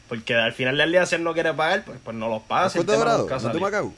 [0.08, 2.68] Porque al final del día, si él no quiere pagar, pues, pues no los paga.
[2.68, 3.52] si ¿Coscu el de tema Dorado?
[3.54, 3.60] ¿No.
[3.60, 3.94] Macao?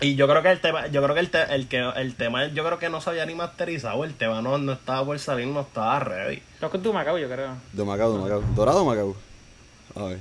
[0.00, 2.46] Y yo creo que el tema, yo creo que el, te- el que el tema,
[2.48, 5.46] yo creo que no se había ni masterizado, el tema no, no estaba por salir,
[5.46, 6.42] no estaba ready.
[6.60, 7.48] Coscu es de Macao, yo creo.
[7.72, 8.42] De Macao, de Macao.
[8.54, 9.16] ¿Dorado o Macao?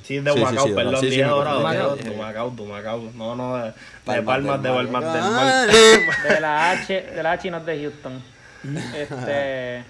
[0.03, 1.01] Sí, de Humacao, perdón, Dorado.
[1.01, 1.95] Sí, sí, dije dorado, Humacao.
[1.97, 3.73] dije Humacao, de Humacao, no, no, de, de
[4.05, 6.29] Palmas Palmas, de Palmas del Ah, Mar.
[6.35, 8.23] De la H, de la H y no es de Houston.
[8.95, 9.83] Este.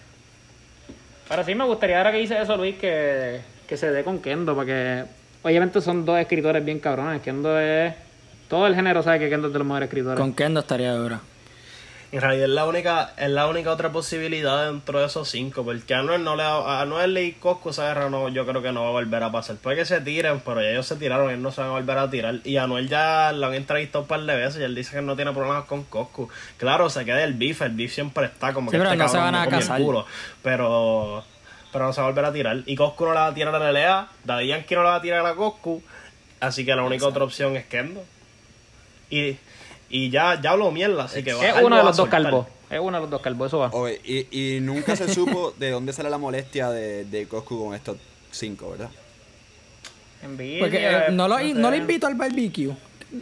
[1.30, 4.56] Pero sí me gustaría ahora que dice eso, Luis, que, que se dé con Kendo,
[4.56, 5.04] porque
[5.44, 7.22] obviamente son dos escritores bien cabrones.
[7.22, 7.94] Kendo es.
[8.48, 10.20] Todo el género sabe que Kendo es de los mejores escritores.
[10.20, 11.22] Con Kendo estaría dura.
[12.12, 15.96] En realidad es la única, es la única otra posibilidad dentro de esos cinco, porque
[15.96, 18.84] a Anuel no le a Anuel y Cosco esa guerra no, yo creo que no
[18.84, 19.58] va a volver a pasar.
[19.58, 21.98] Puede que se tiren, pero ya ellos se tiraron, ellos no se van a volver
[21.98, 22.36] a tirar.
[22.46, 25.02] Y a Anuel ya lo han entrevistado un par de veces y él dice que
[25.02, 26.30] no tiene problemas con Cosco.
[26.58, 29.10] Claro, se queda el beef, el beef siempre está como Sí, que pero este no
[29.10, 29.82] se van a casar.
[29.82, 30.06] culo.
[30.42, 31.24] Pero,
[31.74, 32.58] pero no se va a volver a tirar.
[32.66, 35.02] Y Cosco no le va a tirar a Lelea, Daddy Yankee no le va a
[35.02, 35.82] tirar a Cosco,
[36.40, 38.06] así que la única otra opción es Kendo.
[39.10, 39.38] Y,
[39.90, 42.48] y ya, ya habló mierda, así que va- es uno de los dos calvos.
[42.70, 43.70] Es uno de los dos calvos, eso va.
[43.72, 47.76] Oye, y, y nunca se supo de dónde sale la molestia de, de Coscu con
[47.76, 47.98] estos
[48.32, 48.90] cinco, ¿verdad?
[50.24, 51.54] Envidia, Porque eh, no, lo, sé.
[51.54, 52.76] no lo invito al barbecue.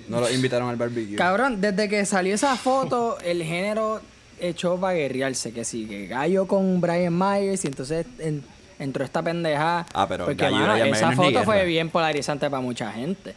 [0.07, 1.15] No lo invitaron al barbecue.
[1.17, 4.01] Cabrón, desde que salió esa foto, el género
[4.39, 5.51] echó para guerrearse.
[5.51, 8.43] Que sí, que Gallo con Brian Myers y entonces en-
[8.79, 9.85] entró esta pendeja.
[9.93, 13.35] Ah, pero Porque, Gallo mano, esa foto fue bien polarizante para mucha gente.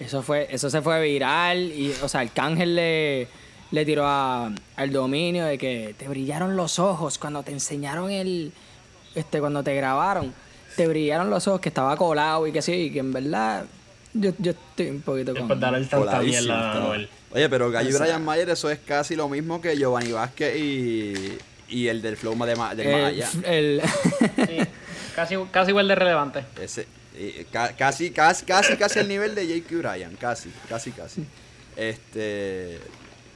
[0.00, 3.28] Eso fue eso se fue viral y, o sea, Arcángel le,
[3.70, 8.52] le tiró a- al dominio de que te brillaron los ojos cuando te enseñaron el...
[9.14, 10.34] Este, cuando te grabaron,
[10.76, 13.64] te brillaron los ojos que estaba colado y que sí, y que en verdad
[14.12, 15.60] yo, yo estoy un poquito con...
[15.60, 16.96] Darle tanta mierda.
[17.32, 20.10] Oye, pero Gallo y O sea- Brian Mayer, eso es casi lo mismo que Giovanni
[20.12, 23.28] Vázquez y, y el del Flow de, Ma- del el, Maya.
[23.44, 23.82] el-
[24.36, 24.58] Sí,
[25.14, 26.44] casi, casi igual de relevante.
[26.60, 29.78] Ese, eh, ca- casi, casi, casi, casi al nivel de J.Q.
[29.78, 31.24] Bryan, casi, casi, casi.
[31.76, 32.80] Este.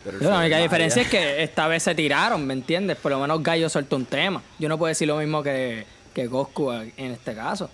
[0.05, 2.97] Pero el la única diferencia es que esta vez se tiraron, ¿me entiendes?
[2.97, 4.43] Por lo menos Gallo soltó un tema.
[4.59, 7.69] Yo no puedo decir lo mismo que, que Coscu en este caso.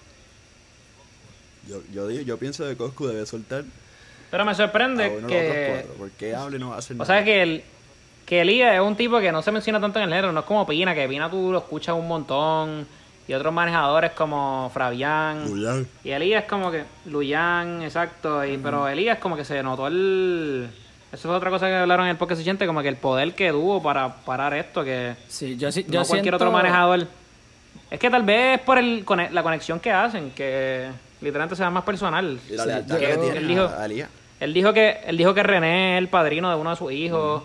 [1.69, 3.64] Yo, yo, digo- yo pienso que Coscu debe soltar
[4.31, 5.87] Pero me a sorprende uno que.
[5.99, 7.14] Porque hable no va a hacer O nada.
[7.14, 7.64] sea que el.
[8.27, 10.47] Que Elías es un tipo que no se menciona tanto en el género, no es
[10.47, 12.87] como Pina, que Pina tú lo escuchas un montón,
[13.27, 15.47] y otros manejadores como Fabián.
[15.49, 15.87] Julián.
[16.05, 20.69] Y Elías como que, Luyan, exacto, y, pero Elías como que se notó el...
[21.13, 23.51] Eso fue otra cosa que hablaron en el podcast siguiente, como que el poder que
[23.51, 27.07] tuvo para parar esto, que Sí, yo, sí- yo no cualquier siento- otro manejador.
[27.91, 30.89] Es que tal vez por el, cone- la conexión que hacen, que
[31.21, 32.39] literalmente sea más personal.
[32.51, 34.09] Y la Sí, que creo- tiene él dijo- a, a Elías.
[34.41, 37.45] Él dijo que él dijo que René es el padrino de uno de sus hijos,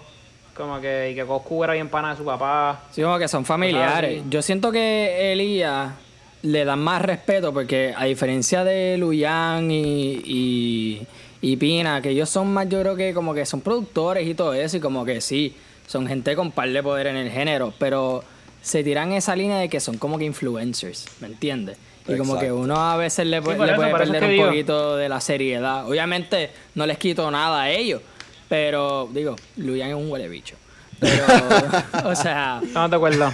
[0.60, 2.84] como que y que Coscu era bien pana de su papá.
[2.92, 4.22] Sí, como que son familiares.
[4.22, 4.28] Sí.
[4.30, 5.94] Yo siento que Elías
[6.42, 11.08] le dan más respeto porque a diferencia de Luyan y, y,
[11.42, 14.54] y Pina, que ellos son más, yo creo que como que son productores y todo
[14.54, 15.56] eso, y como que sí,
[15.88, 18.24] son gente con par de poder en el género, pero
[18.62, 21.78] se tiran esa línea de que son como que influencers, ¿me entiendes?
[22.06, 24.48] Y como que uno a veces le, eso, puede perder un digo.
[24.48, 25.88] poquito de la seriedad.
[25.88, 28.02] Obviamente no les quito nada a ellos,
[28.50, 30.56] pero digo, Luyan es un huele bicho.
[31.00, 31.24] Pero,
[32.10, 33.32] o sea, Estamos de acuerdo.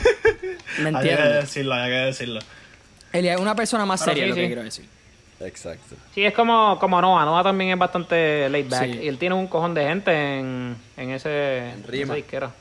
[0.79, 1.33] ¿me Hay que entiendes?
[1.41, 2.39] decirlo, hay que decirlo.
[3.11, 4.47] Elías es una persona más Pero seria, sí, lo que sí.
[4.47, 4.85] quiero decir.
[5.39, 5.95] Exacto.
[6.13, 7.25] Sí, es como, como Noah.
[7.25, 8.83] Noah también es bastante laid back.
[8.91, 8.99] Sí.
[9.03, 12.03] Y él tiene un cojón de gente en, en ese En Rima.
[12.05, 12.51] esa disquera.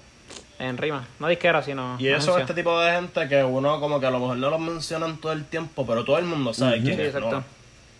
[0.58, 1.06] En rima.
[1.18, 1.96] No disquera, sino.
[1.98, 2.40] Y eso agencia.
[2.42, 5.32] este tipo de gente que uno como que a lo mejor no lo mencionan todo
[5.32, 7.30] el tiempo, pero todo el mundo sabe quién Sí, es, exacto.
[7.40, 7.44] ¿no?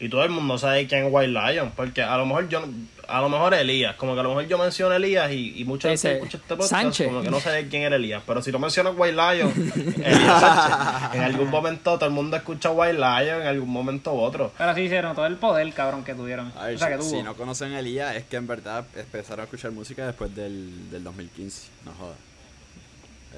[0.00, 2.64] Y todo el mundo sabe quién es White Lion, porque a lo mejor yo,
[3.06, 5.64] a lo mejor Elías, como que a lo mejor yo menciono a Elías y, y
[5.64, 7.06] mucha gente escucha este podcast Sánchez.
[7.06, 9.52] como que no sabe quién era Elías, pero si tú mencionas White Lion,
[10.04, 14.20] Elías Sánchez, en algún momento todo el mundo escucha White Lion, en algún momento u
[14.20, 14.52] otro.
[14.58, 16.52] Pero sí se notó el poder, cabrón, que tuvieron.
[16.54, 17.18] Ver, o sea, que si, tuvo.
[17.18, 20.90] si no conocen a Elías, es que en verdad empezaron a escuchar música después del,
[20.90, 21.68] del 2015.
[21.84, 22.16] No jodas.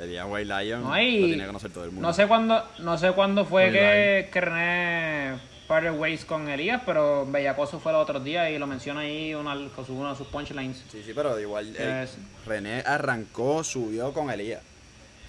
[0.02, 2.08] Elías White Lion No, lo tiene que conocer todo el mundo.
[2.08, 7.26] No sé cuándo, no sé cuándo fue que, que René parted ways con Elías, pero
[7.26, 10.82] Bellacoso fue los otros días y lo menciona ahí una, con uno de sus punchlines.
[10.90, 14.62] Sí, sí, pero igual eh, Es- René arrancó, subió con Elías.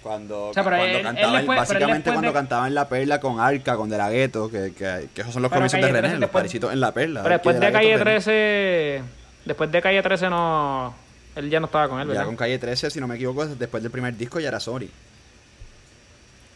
[0.04, 2.88] Cuando, O sea, pero cuando él- él después- él básicamente después cuando de- cantaban La
[2.88, 4.30] Perla con Arca, con De La que,
[4.78, 6.94] que, que esos son los Pero comienzos de René, 13 los después- parecitos en La
[6.94, 7.24] Perla.
[7.24, 8.12] Pero después de Calle Ghetto René.
[8.22, 9.02] 13,
[9.46, 10.94] después de Calle 13 no,
[11.36, 12.26] él ya no estaba con él, Ya ¿verdad?
[12.28, 14.88] con Calle 13, si no me equivoco, después del primer disco ya era Sony.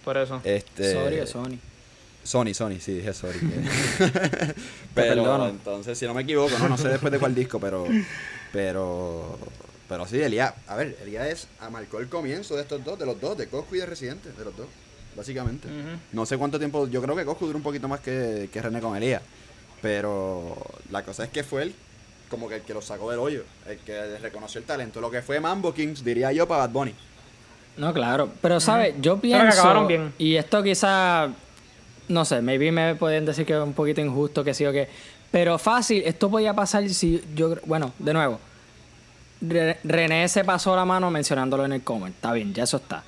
[0.05, 0.39] Por eso.
[0.43, 1.57] Este, Sorry o Sony.
[2.23, 3.31] Sony, Sony, sí, dije Sony.
[4.93, 5.47] pero perdono.
[5.47, 7.85] entonces, si no me equivoco, no, no sé después de cuál disco, pero
[8.51, 9.37] pero
[9.89, 13.19] pero sí, Elías, a ver, Elías es, marcó el comienzo de estos dos, de los
[13.19, 14.67] dos, de Coscu y de Residente, de los dos,
[15.17, 15.67] básicamente.
[16.13, 18.79] No sé cuánto tiempo, yo creo que Coscu duró un poquito más que, que René
[18.79, 19.21] con Elías,
[19.81, 20.55] pero
[20.91, 21.75] la cosa es que fue él
[22.29, 25.21] como que el que lo sacó del hoyo, el que reconoció el talento, lo que
[25.21, 26.95] fue Mambo Kings, diría yo, para Bad Bunny.
[27.77, 28.29] No, claro.
[28.41, 28.95] Pero, ¿sabes?
[29.01, 29.59] Yo Pero que pienso.
[29.59, 30.13] acabaron bien.
[30.17, 31.29] Y esto quizá.
[32.07, 34.87] No sé, maybe me pueden decir que es un poquito injusto, que sí o qué.
[35.31, 37.55] Pero fácil, esto podía pasar si yo.
[37.65, 38.39] Bueno, de nuevo.
[39.41, 42.13] Re- René se pasó la mano mencionándolo en el comment.
[42.15, 43.03] Está bien, ya eso está.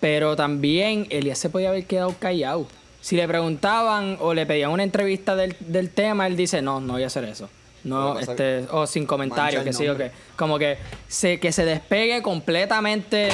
[0.00, 2.66] Pero también Elías se podía haber quedado callado.
[3.00, 6.94] Si le preguntaban o le pedían una entrevista del, del tema, él dice, no, no
[6.94, 7.48] voy a hacer eso.
[7.82, 10.10] No, que este, o sin comentarios, que sí o qué.
[10.36, 10.78] Como que
[11.08, 13.28] se, que se despegue completamente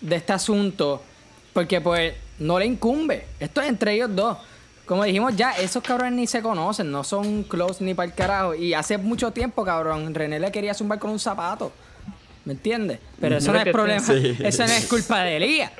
[0.00, 1.02] de este asunto,
[1.52, 3.26] porque pues no le incumbe.
[3.40, 4.38] Esto es entre ellos dos.
[4.86, 8.54] Como dijimos ya, esos cabrones ni se conocen, no son close ni para el carajo.
[8.54, 11.72] Y hace mucho tiempo, cabrón, René le quería zumbar con un zapato.
[12.44, 13.00] ¿Me entiendes?
[13.20, 14.36] Pero eso no es problema, Sí.
[14.44, 15.72] eso no es culpa de Elías.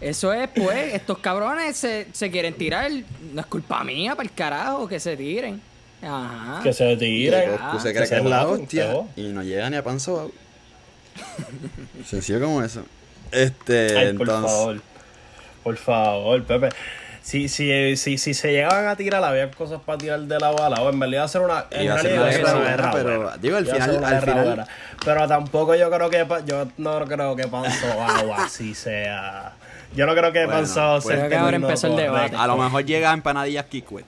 [0.00, 2.90] Eso es, pues, estos cabrones se, se quieren tirar.
[3.32, 5.60] No es culpa mía, para el carajo, que se tiren.
[6.02, 6.60] Ajá.
[6.62, 7.50] Que se Que tiren.
[7.50, 9.98] Se Ah, cree que que es se la hostia y no llega ni a pan
[9.98, 10.30] sobao.
[12.06, 12.82] Sencillo como eso.
[13.32, 14.50] Este, Ay, por entonces.
[14.52, 14.82] favor.
[15.64, 16.68] Por favor, Pepe.
[17.22, 20.82] Si, si, si, si se llegaban a tirar, había cosas para tirar de la bala.
[20.82, 21.64] O en realidad hacer una.
[21.70, 23.36] En Iba a ser realidad una iba a ser guerra pero, buena.
[23.38, 24.66] digo, al final- una al final- buena.
[25.04, 26.26] Pero tampoco yo creo que.
[26.44, 29.52] Yo no creo que Panzo Agua así sea.
[29.96, 31.16] Yo no creo que Bueno, Panzo pues- sea.
[31.16, 32.36] Creo que ahora empezó el debate.
[32.36, 34.04] A lo mejor llega a empanadillas Kikwet.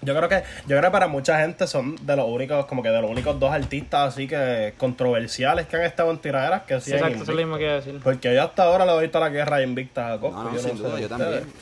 [0.00, 2.88] Yo creo que yo creo que para mucha gente son de los únicos como que
[2.90, 6.92] de los únicos dos artistas así que controversiales que han estado en tiraderas que sí
[6.92, 8.00] Exacto, eso es lo mismo que iba a decir.
[8.04, 10.58] porque yo hasta ahora le doy toda la guerra invicta a Coscu No, no, yo
[10.60, 11.30] sin sé duda, de yo ustedes.
[11.42, 11.52] también.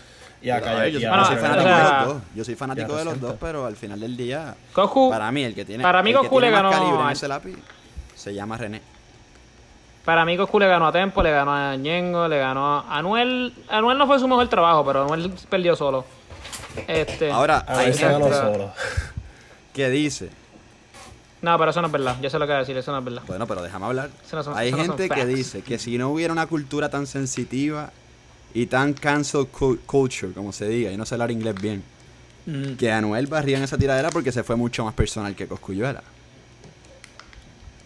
[0.42, 2.22] y ver, yo, soy- o fanático sea- de los dos.
[2.34, 3.26] Yo soy fanático Ya de los reciente.
[3.26, 4.54] dos, pero al final del día,
[5.10, 7.12] para mí, el que tiene, para mí el que tiene más ganó calibre en a-
[7.12, 7.56] ese lápiz
[8.14, 8.82] se llama René.
[10.04, 13.52] para mí Coscu le ganó a Tempo, le ganó a Ñengo, le ganó a Anuel.
[13.68, 16.04] Anuel no fue su mejor trabajo, pero Anuel perdió solo.
[16.86, 18.72] Este, Ahora, a hay gente solo.
[19.72, 20.30] que dice,
[21.42, 22.16] No, pero eso no es verdad.
[22.20, 23.22] Yo sé lo que voy a decir, eso no es verdad.
[23.26, 24.10] bueno, pero déjame hablar.
[24.26, 27.06] Eso no son- Hay no gente que dice que si no hubiera una cultura tan
[27.06, 27.90] sensitiva
[28.54, 31.82] y tan cancel cu- culture, como se diga, y no sé hablar inglés bien,
[32.46, 32.76] Mm.
[32.76, 36.02] que Anuel barría en esa tiradera porque se fue mucho más personal que Coscuyuela.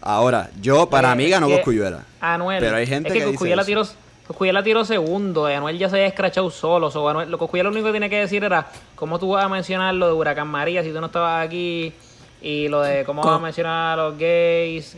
[0.01, 2.03] Ahora, yo, para Eh, mí, ganó Coscuyuela.
[2.19, 2.59] Anuel.
[2.59, 3.95] Pero hay gente es que, que Coscuyuela eso.
[4.31, 5.49] Tiró, Coscuyuela tiró segundo.
[5.49, 6.91] y Anuel ya se había escrachado solo.
[6.91, 9.93] So, Anuel, lo lo único que tiene que decir era cómo tú vas a mencionar
[9.95, 11.93] lo de Huracán María si tú no estabas aquí.
[12.41, 14.95] Y lo de cómo vas a mencionar a los gays,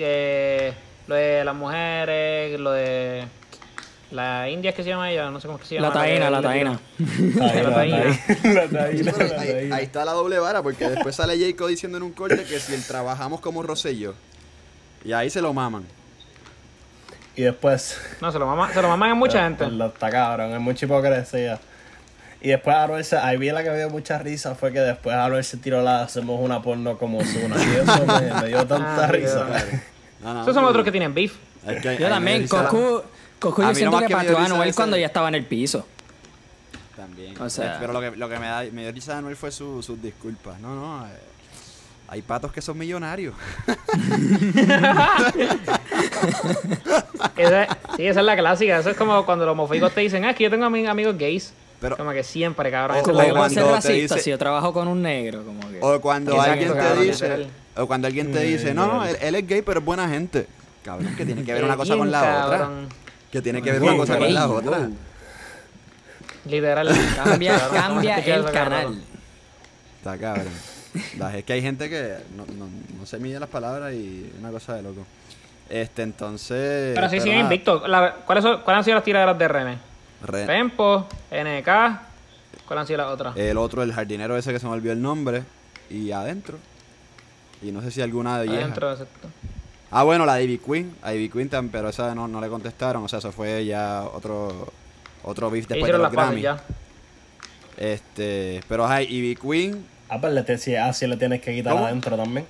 [1.07, 3.25] lo de las mujeres, lo de
[4.11, 5.87] la India es que se llama ella, no sé cómo es que se llama.
[5.87, 6.79] La taína, la taína.
[7.41, 8.15] Ahí, La taína.
[8.43, 8.65] la
[9.67, 12.59] la ahí, está la doble vara, porque después sale Jayco diciendo en un corte que
[12.59, 14.13] si el trabajamos como Rosselló.
[15.03, 15.83] Y ahí se lo maman.
[17.35, 17.97] Y después.
[18.21, 19.67] No, se lo maman, se lo maman a mucha gente.
[19.69, 21.59] Lo está cabrón, es mucha hipocresía.
[22.41, 25.15] Y después Anuel se, ahí vi la que me dio mucha risa fue que después
[25.15, 27.55] Anuel se tiró la hacemos una porno como Zuna.
[27.57, 29.47] Y eso me, me dio tanta Ah, risa.
[30.21, 31.33] No, no, Esos son otros que tienen beef.
[31.65, 35.05] Es que ahí Yo también, Coscu A yo siento que pateó a Anuel cuando ya
[35.05, 35.87] estaba en el piso.
[36.95, 37.39] También.
[37.41, 39.51] O sea- Pero lo que, lo que me, da, me dio risa de Anuel fue
[39.51, 40.59] su- sus disculpas.
[40.59, 41.05] No, no.
[41.07, 41.09] eh,
[42.13, 43.33] hay patos que son millonarios.
[47.37, 48.77] Esa- sí, esa es la clásica.
[48.79, 51.17] Eso es como cuando los homofóbicos te dicen, ah, es que yo tengo ami- amigos
[51.17, 51.53] gays.
[51.81, 52.97] Pero- como que siempre, cabrón.
[52.99, 55.79] O- Como cuando ser te racista dice- si yo trabajo con un negro, como que.
[55.81, 57.47] O cuando alguien te cabrón, dice.
[57.75, 60.45] O cuando alguien te dice, no, no, él, él es gay, pero es buena gente.
[60.83, 62.69] Cabrón, que tiene que ver una cosa con la otra.
[63.31, 64.89] Que tiene que ver una cosa con la otra.
[66.45, 66.87] Literal.
[67.15, 69.01] Cambia, cambia ¿cómo es que el canal.
[69.97, 70.72] Está cabrón.
[70.93, 72.67] Es que hay gente que no, no,
[72.99, 75.05] no se mide las palabras y una cosa de loco.
[75.69, 76.93] Este, entonces.
[76.93, 77.87] Pero sí, invictos.
[77.89, 79.77] La- ¿cuáles, ¿Cuáles han sido las tiraderas de René?
[80.21, 81.65] Re- Tempo, NK.
[82.67, 83.35] ¿Cuáles han sido las otras?
[83.37, 85.43] el otro, el jardinero ese que se me olvidó el nombre.
[85.89, 86.57] Y adentro.
[87.61, 88.61] Y no sé si alguna de vieja.
[88.61, 89.29] Adentro, exacto.
[89.89, 90.95] Ah, bueno, la de Ivy Queen.
[91.01, 93.03] A Ivy Queen, pero esa no, no le contestaron.
[93.03, 94.71] O sea, eso fue ya otro
[95.23, 96.41] otro beef después de los Grammy.
[96.41, 96.61] ya.
[97.77, 99.85] Este, pero hay Ivy Queen.
[100.09, 101.85] Ah, pues le te, si así le tienes que quitar ¿Cómo?
[101.85, 102.45] adentro también.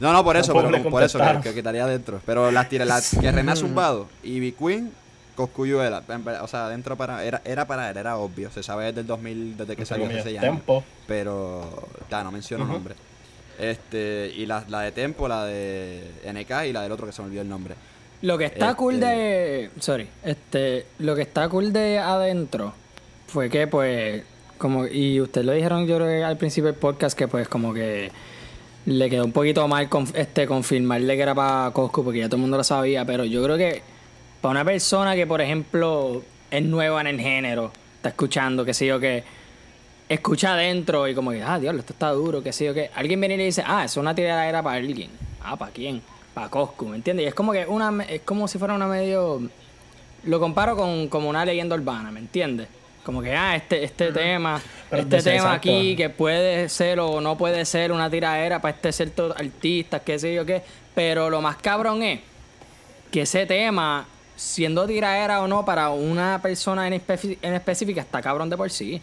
[0.00, 2.20] No, no, por eso, pero por eso que, quitaría adentro.
[2.24, 4.92] Pero las tira, las que René ha zumbado, Ivy Queen,
[5.34, 6.02] Coscuyuela.
[6.42, 8.50] O sea, adentro para, era, era para él, era obvio.
[8.50, 10.24] Se sabe desde el 2000, desde que salió años.
[10.24, 10.84] Tempo.
[11.06, 12.72] Pero, ya, no menciono Ujú.
[12.74, 12.94] nombre.
[13.58, 17.20] Este, y la, la de Tempo, la de NK y la del otro que se
[17.22, 17.74] me olvidó el nombre.
[18.22, 19.70] Lo que está Este- cool de.
[19.80, 20.08] Sorry.
[20.22, 20.86] Este.
[20.98, 22.72] Lo que está cool de adentro
[23.26, 24.22] fue que, pues.
[24.58, 24.86] Como.
[24.86, 28.10] Y ustedes lo dijeron, yo creo que al principio del podcast, que pues como que.
[28.86, 32.36] Le quedó un poquito mal conf- este, confirmarle que era para Cosco, porque ya todo
[32.36, 33.04] el mundo lo sabía.
[33.04, 33.82] Pero yo creo que.
[34.40, 38.86] Para una persona que, por ejemplo, es nueva en el género, está escuchando, qué sé
[38.86, 39.24] yo, que
[40.08, 43.20] escucha adentro y como que, ah, diablo, esto está duro, qué sé yo, que alguien
[43.20, 45.10] viene y le dice, ah, es una tiradera para alguien.
[45.42, 46.00] Ah, ¿para quién?
[46.34, 47.24] Para Coscu, ¿me entiendes?
[47.24, 49.42] Y es como que una, es como si fuera una medio,
[50.24, 52.68] lo comparo con como una leyenda urbana, ¿me entiendes?
[53.08, 55.56] Como que, ah, este, este tema, Pero este tema exacto.
[55.70, 60.18] aquí que puede ser o no puede ser una tiradera para este cierto artista, qué
[60.18, 60.60] sé yo qué.
[60.94, 62.20] Pero lo más cabrón es
[63.10, 64.06] que ese tema,
[64.36, 68.70] siendo tiradera o no, para una persona en, espe- en específica, está cabrón de por
[68.70, 69.00] sí.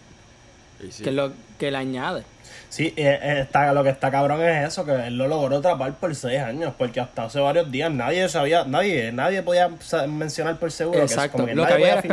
[0.80, 2.22] Que es lo que le añade.
[2.70, 5.96] Sí, eh, eh, está, lo que está cabrón es eso, que él lo logró atrapar
[5.96, 9.72] por seis años, porque hasta hace varios días nadie sabía, nadie, nadie podía
[10.08, 12.08] mencionar por seguro Exacto, que, como que lo que había podía era que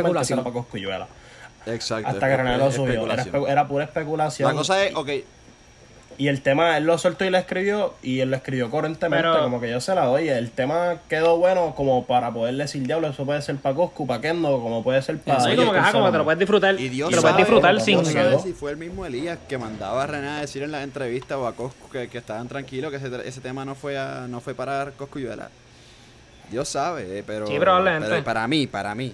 [1.65, 2.07] Exacto.
[2.09, 4.49] Hasta que René lo subió, era, era pura especulación.
[4.49, 5.09] La cosa es, ok,
[6.15, 9.41] Y el tema, él lo soltó y lo escribió, y él lo escribió coherentemente, Pero-
[9.41, 10.29] como que yo se la doy.
[10.29, 14.21] El tema quedó bueno como para poder decir, diablo, eso puede ser para Coscu, para
[14.21, 15.39] Kendo, como puede ser para...
[15.39, 16.79] Sí, como que, ajá, como te lo puedes disfrutar.
[16.79, 18.05] Y Dios te lo puedes sabe, disfrutar sin.
[18.43, 21.47] si fue el mismo Elías que mandaba a René a decir en la entrevista o
[21.47, 24.53] a Coscu que, que estaban tranquilos, que ese, ese tema no fue a- no fue
[24.53, 25.49] para Coscuyuela.
[26.51, 28.07] Dios sabe, eh, pero, Sí, probablemente.
[28.07, 29.11] pero para mí, para mí,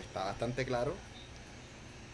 [0.00, 0.94] está bastante claro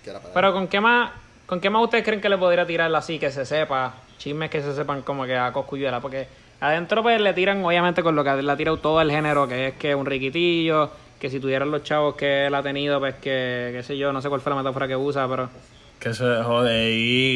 [0.02, 1.10] que era para Pero con qué más,
[1.46, 4.62] con qué más ustedes creen que le podría tirar así que se sepa, chismes que
[4.62, 6.28] se sepan como que a Coscuyuela, porque
[6.60, 9.68] adentro pues le tiran obviamente con lo que le ha tirado todo el género, que
[9.68, 13.70] es que un riquitillo, que si tuvieran los chavos que él ha tenido, pues que,
[13.72, 15.50] qué sé yo, no sé cuál fue la metáfora que usa, pero,
[15.98, 16.90] Que se dejó de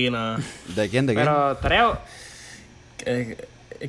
[0.07, 0.39] Ina,
[0.75, 1.07] ¿De quién?
[1.07, 1.27] ¿De quién?
[1.27, 1.99] pero creo,
[2.97, 3.37] que,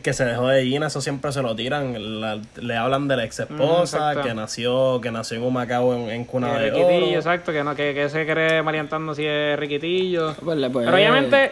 [0.02, 2.22] que se dejó de Ina, eso siempre se lo tiran.
[2.22, 4.22] la- le hablan de la ex esposa, Mm, exacto.
[4.28, 7.16] que nació, que nació en Humacao en, en cuna que de riquitillo, oro.
[7.18, 10.34] exacto, que no, que, que se cree maleantando si es riquitillo.
[10.44, 11.52] Pues le puede- Pero obviamente,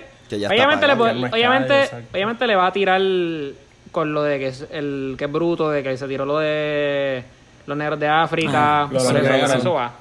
[0.50, 3.02] obviamente, le, puede- obviamente, calle, obviamente le va a tirar
[3.92, 7.24] con lo de que es el que es bruto, de que se tiró lo de
[7.68, 9.58] los negros de África, Ah, por, lo eso, de por Jackson.
[9.60, 9.92] eso va.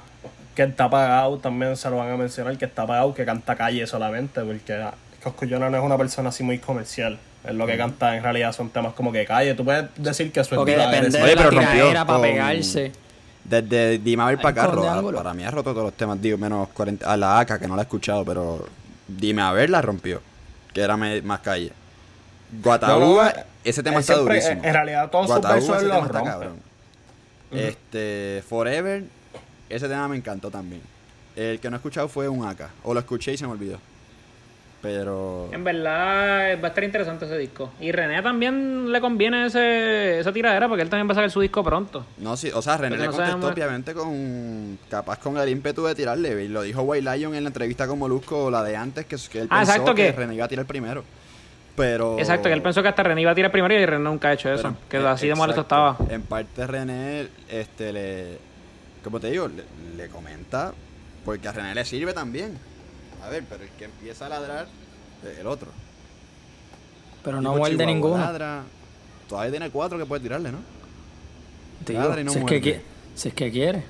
[0.55, 3.85] Que está pagado, también se lo van a mencionar, que está pagado, que canta calle
[3.87, 7.17] solamente, porque ah, Coscullona no es una persona así muy comercial.
[7.43, 9.53] Es lo que canta en realidad son temas como que calle.
[9.53, 12.05] Tú puedes decir que su Porque estilo depende agresivo- Oye, de la pero rompió tiradera
[12.05, 12.91] para pegarse.
[13.43, 15.17] Desde Dime a ver para acá, con ro- ángulo.
[15.17, 17.75] para mí ha roto todos los temas, digo, menos 40, a la AK, que no
[17.75, 18.65] la he escuchado, pero
[19.07, 20.21] Dime a ver la rompió,
[20.73, 21.73] que era me- más calle.
[22.63, 24.63] Guataúba, No, no, ese tema él está siempre- durísimo.
[24.63, 26.31] en realidad todos sus Guataúba, versos él tema los está rompe.
[26.31, 26.55] cabrón.
[27.51, 29.03] Este, Forever,
[29.69, 30.81] ese tema me encantó también.
[31.35, 33.79] El que no he escuchado fue un AK, o lo escuché y se me olvidó.
[34.83, 35.47] Pero...
[35.53, 37.71] En verdad va a estar interesante ese disco.
[37.79, 41.39] Y René también le conviene ese, esa tiradera porque él también va a sacar su
[41.39, 42.05] disco pronto.
[42.17, 45.47] No, sí, o sea, René Porque le no contestó sabemos- obviamente con capaz con el
[45.47, 46.43] ímpetu de tirarle.
[46.43, 49.39] Y lo dijo White Lion en la entrevista con Molusco, la de antes, que, que
[49.39, 51.05] él Ah, pensó exacto, que que- René iba a tirar primero.
[51.77, 52.19] Pero...
[52.19, 54.33] Exacto, que él pensó que hasta René iba a tirar primero y René nunca ha
[54.33, 54.75] hecho eso.
[54.89, 55.95] pero, que así de molesto estaba.
[56.09, 58.37] En parte René, este, le...
[59.01, 59.63] Como te digo, le,
[59.95, 60.73] le comenta,
[61.23, 62.57] porque a René le sirve también.
[63.25, 64.67] A ver, pero el que empieza a ladrar,
[65.31, 65.69] es el otro.
[67.23, 68.17] Pero no muerde ninguno.
[68.17, 68.63] ladra.
[69.29, 70.57] Todavía tiene cuatro que puede tirarle, ¿no?
[71.85, 72.81] Tío, Ladra y no si, es que, muerde.
[73.15, 73.83] si es que quiere.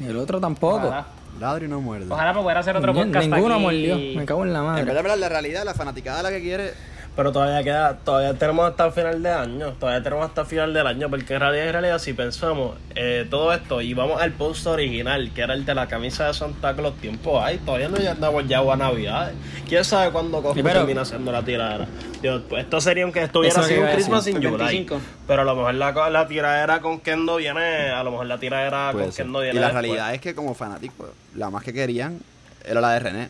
[0.00, 0.76] Y el otro tampoco.
[0.86, 1.06] Ojalá,
[1.40, 2.06] Ladra y no muerde.
[2.10, 3.62] Ojalá para poder hacer otro Ni- podcast Ninguno aquí.
[3.64, 3.96] mordió.
[4.18, 4.80] Me cago en la En madre.
[4.82, 6.72] en verdad, la realidad, la fanaticada la que quiere
[7.16, 10.74] Pero todavía queda, todavía tenemos hasta el final de año, todavía tenemos hasta el final
[10.74, 14.32] del año, porque en realidad, en realidad, si pensamos eh, todo esto y vamos al
[14.32, 17.96] post original, que era el de la camisa de Santa Claus, tiempo hay, todavía no
[17.96, 19.32] andamos ya a Navidad.
[19.66, 21.86] ¿Quién sabe cuándo pero- termina haciendo la tiradera?
[22.20, 24.38] Dios, pues esto sería aunque estuviera así un Christmas decir.
[24.38, 24.64] in El July.
[24.66, 25.00] 25.
[25.26, 28.90] Pero a lo mejor la, la tiradera con Kendo viene, a lo mejor la tiradera
[28.92, 29.14] Puede con.
[29.14, 29.82] Kendo Y viene la después.
[29.84, 32.18] realidad es que como fanáticos, la más que querían
[32.64, 33.28] era la de René.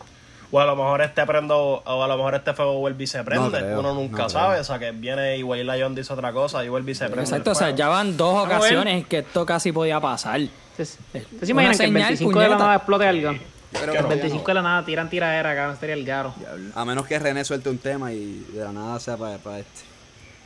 [0.53, 3.23] O a lo mejor este prendo, o a lo mejor este fuego vuelve y se
[3.25, 3.59] prende.
[3.59, 4.51] creo, Uno nunca no sabe.
[4.51, 4.61] creo.
[4.61, 7.23] O sea, que viene y Way Lion dice otra cosa y vuelve y se prende.
[7.23, 10.41] Exacto, o sea, ya van dos ocasiones en que esto casi podía pasar.
[10.41, 13.33] ¿Ustedes ¿ustedes se imaginan que el señal, 25 de la nada explote algo?
[13.73, 14.09] Que el no.
[14.09, 16.35] 25 de la nada tiran tiradera, cabrón, sería el garo.
[16.75, 19.83] A menos que René suelte un tema y de la nada sea para este.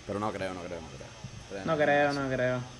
[0.06, 1.08] Pero no creo, no creo, no creo.
[1.52, 2.79] René No creo, no creo.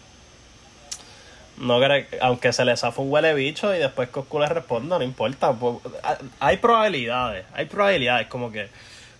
[1.61, 5.05] No creo, aunque se le zafa un huele bicho y después Coscu le responda, no
[5.05, 5.53] importa.
[5.53, 8.69] po- a- Hay probabilidades, hay probabilidades, como que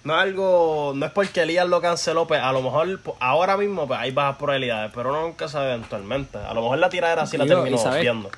[0.05, 3.57] no es algo, no es porque Elías lo canceló, pues a lo mejor po- ahora
[3.59, 6.39] mismo pues, hay bajas probabilidades, pero uno nunca sabe eventualmente.
[6.39, 8.31] A lo mejor la tiradera sí la terminó viendo.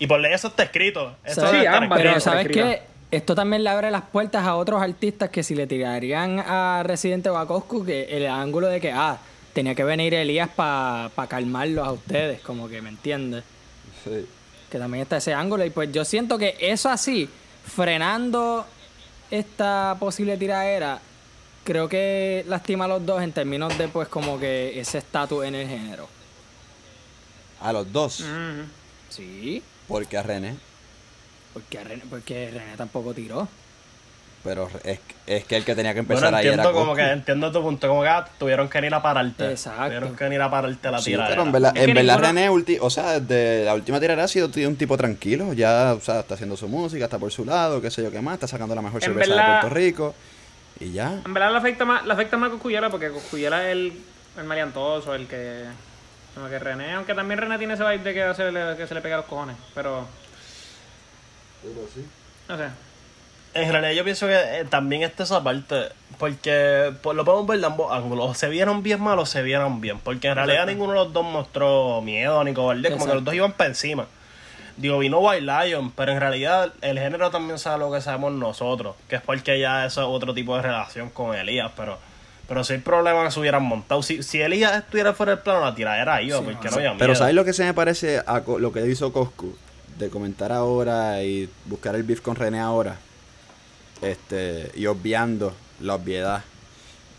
[0.00, 1.14] Y por ley eso está escrito.
[1.24, 1.70] Eso escrito.
[1.96, 2.82] Pero ¿sabes qué?
[3.12, 7.28] Esto también le abre las puertas a otros artistas que si le tirarían a Residente
[7.28, 9.18] o a Coscu, que el ángulo de que, ah,
[9.52, 13.44] tenía que venir Elías para calmarlos a ustedes, como que me entiendes.
[14.04, 14.26] Sí.
[14.70, 15.64] Que también está ese ángulo.
[15.64, 17.28] Y pues yo siento que eso así,
[17.74, 18.64] frenando
[19.30, 21.00] esta posible tiradera,
[21.64, 25.54] creo que lastima a los dos en términos de pues como que ese estatus en
[25.54, 26.08] el género.
[27.60, 28.24] A los dos.
[29.08, 30.56] Sí, Porque a René.
[31.52, 33.46] porque René, porque René tampoco tiró.
[34.44, 36.96] Pero es, es que el que tenía que Bueno, empezar ahí era entiendo como Coscu.
[37.04, 39.50] que entiendo tu punto, como que ah, tuvieron que ir a pararte.
[39.50, 39.84] Exacto.
[39.84, 41.28] Tuvieron que ir a pararte la Sí, tiradera.
[41.30, 44.50] pero en verdad, en verdad René, ulti- o sea, desde la última tirada ha sido
[44.66, 45.52] un tipo tranquilo.
[45.52, 48.20] Ya, o sea, está haciendo su música, está por su lado, qué sé yo qué
[48.20, 50.14] más, está sacando la mejor En cerveza verdad- de Puerto Rico.
[50.80, 51.20] Y ya.
[51.24, 53.92] En verdad le afecta más, le afecta más a Coscuyela porque Coscuyela es el,
[54.38, 55.66] el maleantoso, el que.
[56.34, 58.94] Como que René, aunque también René tiene ese vibe de que se le, que se
[58.94, 60.06] le pega a los cojones, pero.
[62.48, 62.64] No sé.
[63.54, 65.88] En realidad yo pienso que eh, también está esa parte,
[66.18, 69.42] porque pues, lo podemos ver de ambos ángulos, o se vieron bien mal o se
[69.42, 73.14] vieron bien, porque en realidad ninguno de los dos mostró miedo ni cobardía, como que
[73.14, 74.06] los dos iban para encima.
[74.78, 78.96] Digo, vino White Lion, pero en realidad el género también sabe lo que sabemos nosotros,
[79.06, 81.98] que es porque ya eso es otro tipo de relación con Elías, pero
[82.48, 85.60] pero si hay problema que se hubieran montado, si, si Elías estuviera fuera del plano,
[85.64, 87.14] la tiradera iba, Sí, porque no, no había Pero miedo.
[87.18, 89.56] ¿sabes lo que se me parece a co- lo que hizo Coscu?
[89.98, 92.96] De comentar ahora y buscar el beef con René ahora.
[94.02, 96.44] Este, y obviando la obviedad,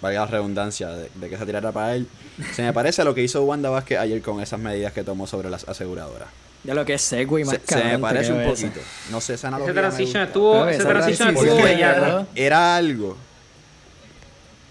[0.02, 2.08] valga la redundancia, de, de que esa tirara para él.
[2.54, 5.28] Se me parece a lo que hizo Wanda Vázquez ayer con esas medidas que tomó
[5.28, 6.28] sobre las aseguradoras.
[6.64, 8.80] Ya lo que es Segway más Se, se me parece un poquito.
[9.12, 10.24] No sé, esa analogía transition gusta.
[10.24, 11.56] estuvo, esa transition estuvo.
[11.56, 12.28] ¿verdad?
[12.36, 13.18] Era algo.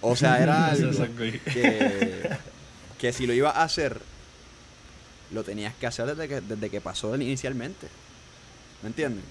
[0.01, 0.91] O sea, era algo
[1.45, 2.31] que,
[2.99, 4.01] que si lo ibas a hacer,
[5.33, 7.89] lo tenías que hacer desde que, desde que pasó inicialmente.
[8.83, 9.23] ¿Me entienden?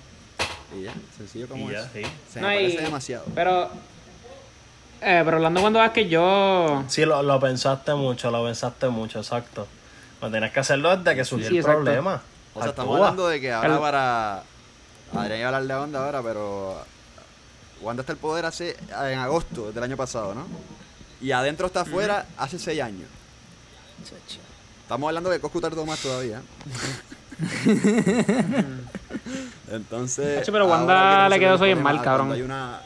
[0.77, 2.01] Y ya, sencillo como Y ya, sí.
[2.31, 3.25] Se No, me y- parece demasiado.
[3.35, 3.69] Pero.
[5.03, 6.83] Eh, pero hablando cuando vas que yo.
[6.87, 9.67] Sí, lo, lo pensaste mucho, lo pensaste mucho, exacto.
[10.21, 11.83] Lo tenías que hacerlo desde que surgió Sí, el exacto.
[11.83, 12.21] problema.
[12.53, 14.43] O sea, estamos hablando de que ahora para...
[15.13, 16.85] Adrián iba a hablar de Wanda ahora, pero...
[17.81, 18.77] Wanda está el poder hace
[19.09, 20.45] en agosto del año pasado, ¿no?
[21.19, 23.09] Y adentro está afuera hace seis años.
[24.83, 26.41] Estamos hablando de Coscu tardó más todavía.
[29.71, 30.43] Entonces.
[30.45, 32.31] Pero Wanda quieren le quedó bien mal, cabrón.
[32.31, 32.81] Hay una...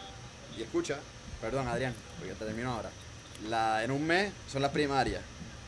[0.58, 0.98] Y escucha,
[1.42, 2.90] perdón Adrián, porque te termino ahora.
[3.50, 5.22] La, en un mes son las primarias.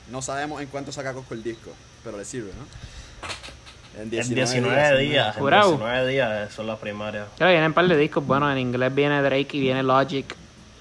[0.10, 1.72] No sabemos en cuánto saca Coscu el disco,
[2.04, 4.02] pero le sirve, ¿no?
[4.02, 5.70] En 19 son días, en Jurado.
[5.72, 7.28] 19 días son las primarias.
[7.36, 8.52] Claro, vienen un par de discos buenos.
[8.52, 10.26] En inglés viene Drake y viene Logic.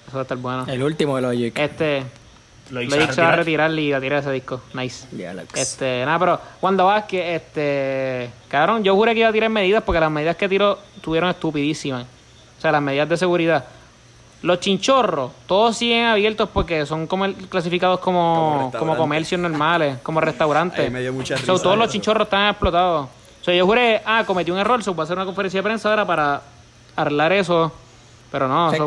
[0.07, 0.65] Eso va a estar bueno.
[0.67, 1.57] El último de Logic.
[1.57, 2.03] Este.
[2.71, 3.69] Lo Logic se va a retirar.
[3.69, 4.61] retirar y va a tirar ese disco.
[4.73, 5.07] Nice.
[5.15, 5.53] Ya, Alex.
[5.55, 8.29] Este, nada, pero Wanda Vázquez, este.
[8.47, 12.05] Cabrón, yo juré que iba a tirar medidas porque las medidas que tiró tuvieron estupidísimas.
[12.57, 13.65] O sea, las medidas de seguridad.
[14.41, 20.21] Los chinchorros, todos siguen abiertos porque son como clasificados Como como, como, comercios normales, como
[20.21, 20.79] restaurantes.
[20.79, 23.07] Ahí me dio mucha So, risa todos los chinchorros están explotados.
[23.41, 25.63] O sea, yo juré, ah, cometí un error, so, voy a hacer una conferencia de
[25.63, 26.41] prensa ahora para
[26.95, 27.71] arreglar eso.
[28.31, 28.85] Pero no, so.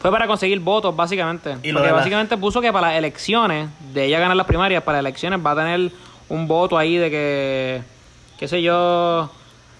[0.00, 1.56] Fue para conseguir votos, básicamente.
[1.62, 4.46] Y lo Porque de la- básicamente puso que para las elecciones, de ella ganar las
[4.46, 5.90] primarias, para las elecciones va a tener
[6.28, 7.82] un voto ahí de que,
[8.38, 9.30] qué sé yo,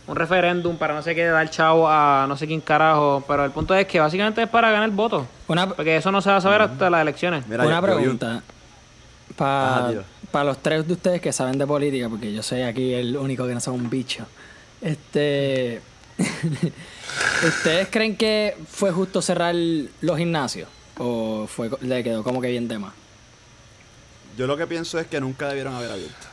[0.07, 3.23] un referéndum para no sé qué, dar chavo a no sé quién carajo.
[3.27, 5.25] Pero el punto es que básicamente es para ganar votos.
[5.49, 7.47] Una, Porque eso no se va a saber hasta las elecciones.
[7.47, 8.43] Mira, una un- pregunta.
[9.37, 10.03] Para tío.
[10.45, 13.55] los tres de ustedes que saben de política, porque yo soy aquí el único que
[13.55, 14.27] no soy un bicho.
[14.81, 15.81] Este.
[17.47, 20.69] ¿Ustedes creen que fue justo cerrar los gimnasios?
[20.99, 22.95] ¿O fue, le quedó como que bien tema?
[24.37, 26.27] Yo lo que pienso es que nunca debieron haber abierto.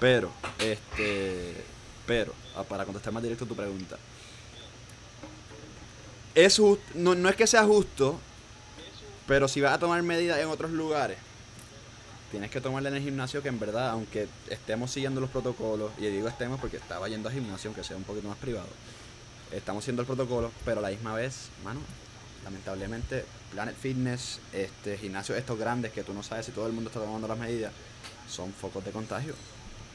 [0.00, 1.64] Pero, este.
[2.06, 3.96] Pero, ah, para contestar más directo tu pregunta.
[6.34, 8.18] Es just- no, no es que sea justo,
[9.26, 11.18] pero si vas a tomar medidas en otros lugares,
[12.30, 16.06] tienes que tomarla en el gimnasio que en verdad, aunque estemos siguiendo los protocolos, y
[16.06, 18.66] digo estemos porque estaba yendo al gimnasio, aunque sea un poquito más privado,
[19.54, 21.80] estamos haciendo el protocolo, pero a la misma vez, mano,
[22.44, 26.88] lamentablemente, Planet Fitness, este, gimnasios estos grandes que tú no sabes si todo el mundo
[26.90, 27.72] está tomando las medidas,
[28.28, 29.34] son focos de contagio.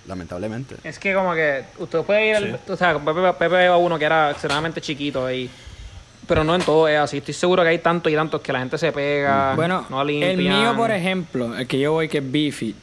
[0.08, 0.76] Lamentablemente.
[0.86, 2.72] Es que como que usted puede ir, al- Sí.
[2.72, 5.50] o sea, Pepe, Pepe iba uno que era extremadamente chiquito ahí.
[6.28, 7.18] Pero no en todo es así.
[7.18, 10.08] Estoy seguro que hay tantos y tantos que la gente se pega, Bueno, no el
[10.08, 10.38] limpian.
[10.38, 12.76] mío, por ejemplo, el que yo voy que es Beefy,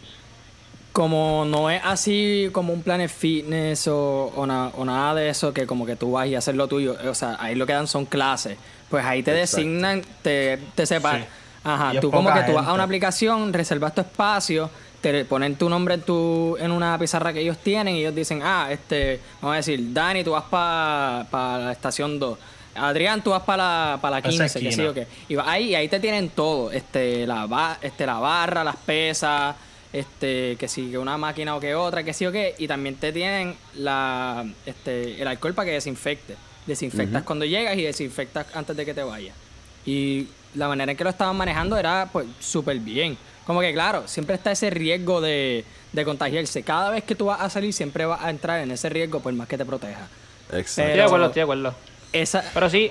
[0.95, 5.53] como no es así como un Planet Fitness o, o, na- o nada de eso,
[5.53, 7.89] que como que tú vas y haces lo tuyo, o sea, ahí lo que dan
[7.89, 8.57] son clases,
[8.89, 9.57] pues ahí te Exacto.
[9.57, 11.23] designan, te, te separan.
[11.23, 11.29] Sí.
[11.65, 12.75] Ajá, tú como que poca tú vas a gente.
[12.75, 14.71] una aplicación, reservas tu espacio,
[15.01, 18.41] te ponen tu nombre en tu en una pizarra que ellos tienen y ellos dicen,
[18.45, 22.39] ah, este, vamos a decir, Dani, tú vas para la estación 2.
[22.77, 25.07] Adrián, tú vas para la, pa la Esa 15, que sí o qué.
[25.29, 29.55] Y ahí, ahí te tienen todo, este, la, ba- este, la barra, las pesas,
[29.95, 32.97] este, que sí, que una máquina o que otra, que sí o qué, y también
[32.97, 36.35] te tienen la, este, el alcohol para que desinfecte.
[36.67, 39.37] Desinfectas cuando llegas y desinfectas antes de que te vayas.
[39.87, 40.27] Y
[40.57, 43.17] la manera en que lo estaban manejando era pues súper bien.
[43.47, 46.63] Como que claro, siempre está ese riesgo de, de contagiarse.
[46.65, 49.33] Cada vez que tú vas a salir siempre vas a entrar en ese riesgo por
[49.35, 50.09] más que te proteja.
[50.47, 50.89] Estoy Exacto.
[50.89, 51.75] de pero- acuerdo, estoy de acuerdo.
[52.13, 52.91] Esa, Pero sí,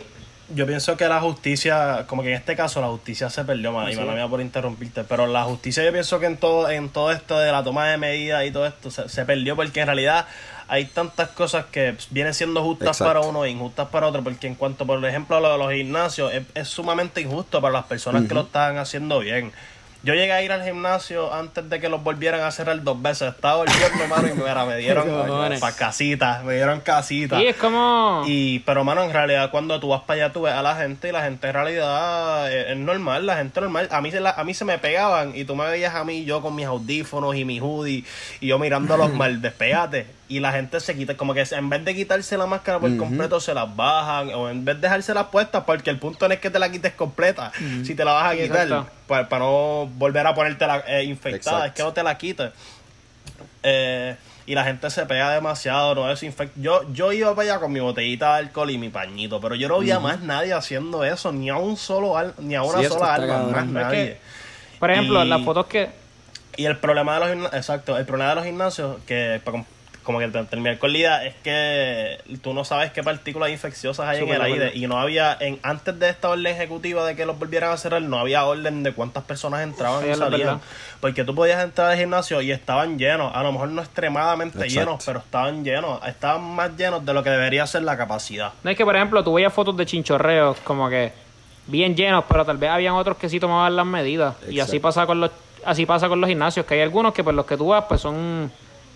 [0.49, 3.89] Yo pienso que la justicia, como que en este caso la justicia se perdió, man,
[3.89, 3.99] y Sí.
[3.99, 7.39] mala mía por interrumpirte, pero la justicia yo pienso que en todo, en todo esto
[7.39, 10.25] de la toma de medidas y todo esto se, se perdió porque en realidad
[10.67, 13.05] hay tantas cosas que vienen siendo justas Exacto.
[13.13, 15.71] para uno e injustas para otro, porque en cuanto por ejemplo a lo de los
[15.71, 19.51] gimnasios, es, es sumamente injusto para las personas que lo están haciendo bien.
[20.03, 23.29] Yo llegué a ir al gimnasio antes de que los volvieran a cerrar dos veces.
[23.33, 25.07] Estaba volviendo, mano, y mira, me dieron
[25.61, 27.39] para casitas, me dieron casitas.
[27.39, 28.23] sí, es como...
[28.27, 31.07] Y, pero, mano, en realidad, cuando tú vas para allá, tú ves a la gente
[31.07, 33.87] y la gente en realidad es, es normal, la gente normal.
[33.91, 36.25] A mí, se la- a mí se me pegaban y tú me veías a mí,
[36.25, 38.03] yo con mis audífonos y mi hoodie
[38.41, 40.05] y yo mirándolos mal, despégate.
[40.29, 43.39] Y la gente se quita, como que en vez de quitarse la máscara por completo,
[43.41, 44.29] se las bajan.
[44.33, 46.93] O en vez de dejárselas puestas, porque el punto no es que te la quites
[46.93, 47.51] completa.
[47.83, 51.65] Si te la vas a quitar, para, para no volver a ponértela eh, infectada, Exacto.
[51.67, 52.51] es que no te la quites.
[53.63, 54.15] Eh,
[54.45, 56.59] y la gente se pega demasiado, no desinfecta.
[56.59, 59.69] Yo, yo iba para allá con mi botellita de alcohol y mi pañito, pero yo
[59.69, 62.79] no vi a más nadie haciendo eso, ni a un solo al- ni a una
[62.79, 63.57] Sí, sola alma, más cabrón.
[63.59, 64.17] Es que, nadie.
[64.79, 65.89] Por ejemplo, Y- las fotos que...
[66.57, 69.65] Y el problema de los gimnasios, exacto, el problema de los gimnasios, que pa- com-
[70.03, 74.07] como que te- terminar con la idea, es que tú no sabes qué partículas infecciosas
[74.07, 74.71] hay en el aire.
[74.75, 78.01] Y no había, en antes de esta orden ejecutiva de que los volvieran a cerrar,
[78.01, 80.59] no había orden de cuántas personas entraban Sí, y salían.
[80.99, 84.73] Porque tú podías entrar al gimnasio y estaban llenos, a lo mejor no extremadamente Exacto.
[84.79, 88.51] llenos, pero estaban llenos, estaban más llenos de lo que debería ser la capacidad.
[88.63, 91.11] No es que, por ejemplo, tú veías fotos de chinchorreos como que
[91.67, 94.35] bien llenos, pero tal vez habían otros que sí tomaban las medidas.
[94.49, 95.31] Y así pasa con los
[95.65, 98.01] así pasa con los gimnasios, que hay algunos que pues los que tú vas pues
[98.01, 98.51] son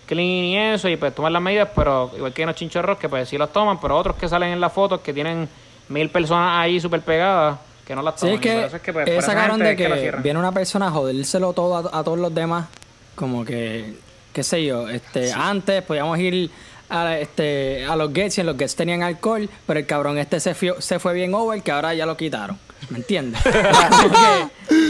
[0.08, 3.08] clean y eso y pues toman las medidas, pero igual que hay unos chinchorros que
[3.08, 5.48] pues sí los toman, pero otros que salen en las fotos que tienen
[5.88, 8.34] mil personas ahí súper pegadas que no las Sí, toman.
[8.34, 8.40] es
[8.82, 11.98] que es pues, esa cabrón gente de que viene una persona a jodérselo todo a,
[12.00, 12.66] a todos los demás,
[13.14, 13.94] como que,
[14.32, 16.50] qué sé yo, este, antes podíamos ir
[16.90, 20.40] a, este, a los Gets y en los Gets tenían alcohol, pero el cabrón este
[20.40, 22.58] se, fio- se fue bien over que ahora ya lo quitaron,
[22.90, 23.40] ¿me entiendes?
[24.68, 24.87] Que-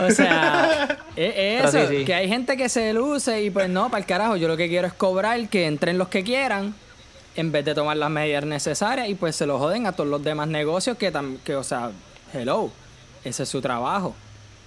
[0.00, 2.04] o sea, es, es eso, sí, sí.
[2.04, 4.68] que hay gente que se luce y pues no, para el carajo, yo lo que
[4.68, 6.74] quiero es cobrar, que entren los que quieran,
[7.36, 10.22] en vez de tomar las medidas necesarias y pues se lo joden a todos los
[10.22, 11.90] demás negocios que, tam- que o sea,
[12.34, 12.70] hello,
[13.24, 14.14] ese es su trabajo.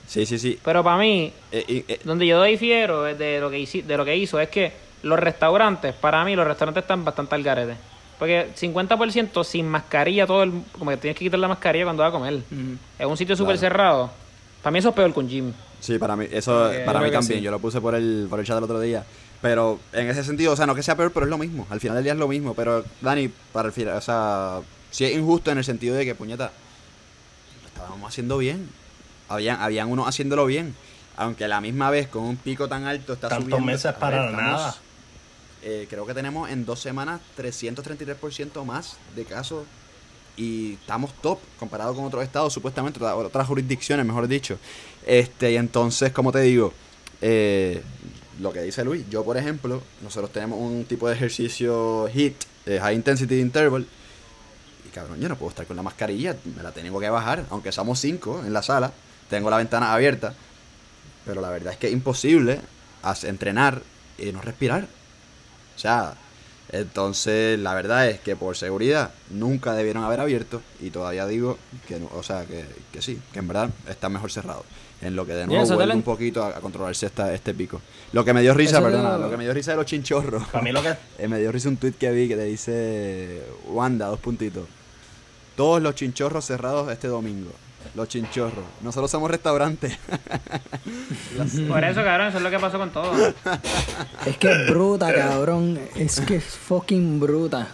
[0.08, 0.60] Sí, sí, sí.
[0.64, 4.04] Pero para mí, Eh, eh, donde yo doy fiero de lo que hici- de lo
[4.06, 4.72] que hizo es que
[5.04, 7.76] los restaurantes, para mí los restaurantes están bastante al garete.
[8.20, 12.10] Porque 50% sin mascarilla, todo el, como que tienes que quitar la mascarilla cuando vas
[12.10, 12.40] a comer.
[12.52, 14.12] En un sitio súper cerrado.
[14.62, 15.54] Para mí eso es peor un gym.
[15.80, 17.40] Sí, para mí, eso para mí también.
[17.40, 17.42] sí.
[17.42, 19.04] Yo lo puse por el, por el chat el otro día.
[19.42, 21.66] Pero en ese sentido, o sea, no que sea peor, pero es lo mismo.
[21.72, 22.54] Al final del día es lo mismo.
[22.54, 24.60] Pero, Dani, para el final, o sea,
[24.92, 26.52] sí es injusto en el sentido de que, puñeta,
[27.64, 28.70] lo estábamos haciendo bien.
[29.30, 30.76] Habían, habían unos haciéndolo bien.
[31.18, 33.66] Aunque a la misma vez, con un pico tan alto, está Tantos subiendo.
[33.66, 34.76] meses ver, para estamos, nada.
[35.64, 39.64] eh, creo que tenemos en dos semanas 333% más de casos
[40.42, 44.58] y estamos top comparado con otros estados, supuestamente, otra- otras jurisdicciones, mejor dicho.
[45.06, 46.74] Este, y entonces, como te digo,
[47.22, 47.82] eh,
[48.40, 52.36] lo que dice Luis, yo por ejemplo, nosotros tenemos un tipo de ejercicio HIIT,
[52.66, 53.86] eh, High Intensity Interval,
[54.88, 57.72] y cabrón, yo no puedo estar con la mascarilla, me la tengo que bajar, aunque
[57.72, 58.92] somos cinco en la sala,
[59.30, 60.34] tengo la ventana abierta,
[61.26, 62.60] pero la verdad es que es imposible
[63.24, 63.84] entrenar
[64.18, 64.88] y no respirar.
[65.76, 66.16] O sea,
[66.72, 71.58] Entonces, la verdad es que por seguridad nunca debieron haber abierto y todavía digo
[71.88, 72.64] que, no- o sea, que,
[72.94, 74.64] que sí, que en verdad está mejor cerrado.
[75.02, 77.82] En lo que de nuevo vuelve un poquito a, a controlarse esta, este pico.
[78.14, 80.48] Lo que me dio risa, perdona, lo- que me dio risa de los chinchorros.
[80.50, 80.96] Para mí lo que...
[81.20, 84.66] Eh, me dio risa un tweet que vi que te dice Wanda, dos puntitos.
[85.56, 87.52] Todos los chinchorros cerrados este domingo.
[87.96, 88.64] Los chinchorros.
[88.82, 89.98] Nosotros somos restaurantes.
[91.68, 93.12] Por eso, cabrón, eso es lo que pasó con todo.
[94.26, 95.80] Es que es bruta, cabrón.
[95.96, 97.68] Es que es fucking bruta.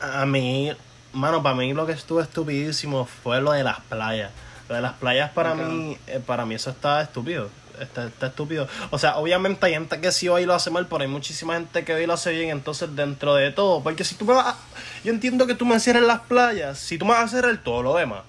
[0.00, 0.72] A mí,
[1.12, 4.30] mano, para mí lo que estuvo estupidísimo fue lo de las playas.
[4.68, 7.48] Lo de las playas para mí, eh, para mí eso está estúpido.
[7.80, 8.68] Está, está estúpido.
[8.90, 11.82] O sea, obviamente hay gente que sí hoy lo hace mal, pero hay muchísima gente
[11.84, 12.50] que hoy lo hace bien.
[12.50, 14.56] Entonces, dentro de todo, porque si tú me vas a-
[15.02, 17.82] Yo entiendo que tú me cierres las playas, si tú me vas a cerrar todo
[17.82, 18.20] lo demás.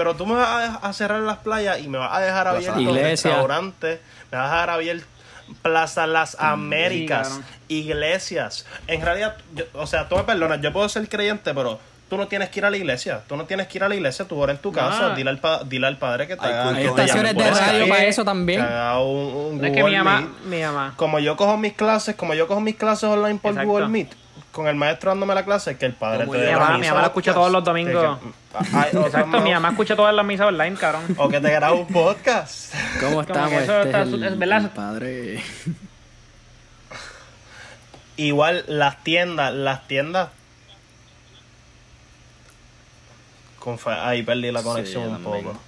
[0.00, 2.46] Pero tú me vas a, a cerrar las playas y me vas a dejar
[2.80, 3.30] Iglesia.
[3.32, 4.00] restaurantes,
[4.32, 5.06] me vas a dejar abiertos
[5.60, 7.38] Plaza Las Américas,
[7.68, 8.64] iglesias.
[8.86, 11.78] En realidad, yo- o sea, tú me perdonas, yo puedo ser creyente, pero
[12.08, 13.20] tú no tienes que ir a la iglesia.
[13.28, 15.38] Tú no tienes que ir a la iglesia, tú ora en tu casa, dile, al
[15.38, 18.62] pa- dile al padre que te Hay haga Hay estaciones de radio para eso también.
[18.62, 20.30] un, un No es que mi mamá, Meet.
[20.46, 20.94] mi mamá.
[20.96, 23.70] Como yo cojo mis clases, como yo cojo mis clases online por Exacto.
[23.70, 24.08] Google Meet,
[24.52, 26.78] con el maestro dándome la clase, que el padre te dé Mi la mamá, mi
[26.80, 28.18] misa mamá la escucha todos los domingos.
[28.18, 28.26] Que-
[28.58, 31.02] que- ay, Exacto, mi mamá escucha todas las misas online, cabrón.
[31.18, 32.74] O que te graba un podcast.
[33.00, 33.52] ¿Cómo estamos?
[33.52, 34.60] eso Este está es el, es verdad.
[34.62, 35.42] el padre.
[38.16, 40.28] Igual las tiendas, las tiendas.
[43.58, 45.44] Con fe- ahí perdí la conexión Sí, un también.
[45.44, 45.58] poco.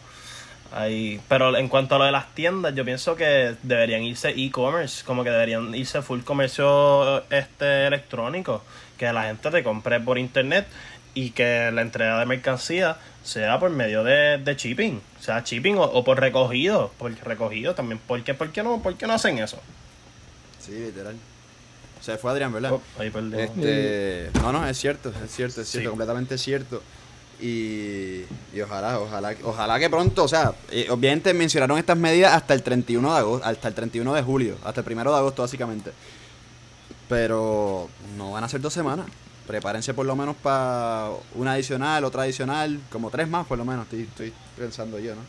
[0.74, 5.04] Ahí, pero en cuanto a lo de las tiendas, yo pienso que deberían irse e-commerce,
[5.04, 8.62] como que deberían irse full comercio este electrónico,
[8.96, 10.66] que la gente te compre por internet
[11.14, 15.82] y que la entrega de mercancía sea por medio de, de shipping, sea shipping o,
[15.82, 19.38] o por recogido, por recogido también, ¿por qué, por qué no, por qué no hacen
[19.40, 19.60] eso?
[20.58, 21.16] Sí, literal.
[22.00, 22.72] Se fue Adrián, ¿verdad?
[22.72, 23.12] Oh, ahí.
[23.36, 25.90] Este, no, no, es cierto, es cierto, es cierto, Sí.
[25.90, 26.82] completamente cierto.
[27.43, 28.24] Y,
[28.55, 32.62] y ojalá, ojalá, ojalá que pronto, o sea, eh, obviamente mencionaron estas medidas hasta el
[32.62, 35.90] 31 de agosto, hasta el 31 de julio, hasta el 1 de agosto básicamente.
[37.09, 39.07] Pero no van a ser dos semanas.
[39.49, 43.86] Prepárense por lo menos para una adicional, otra adicional, como tres más por lo menos,
[43.86, 45.22] estoy, estoy pensando yo, ¿no?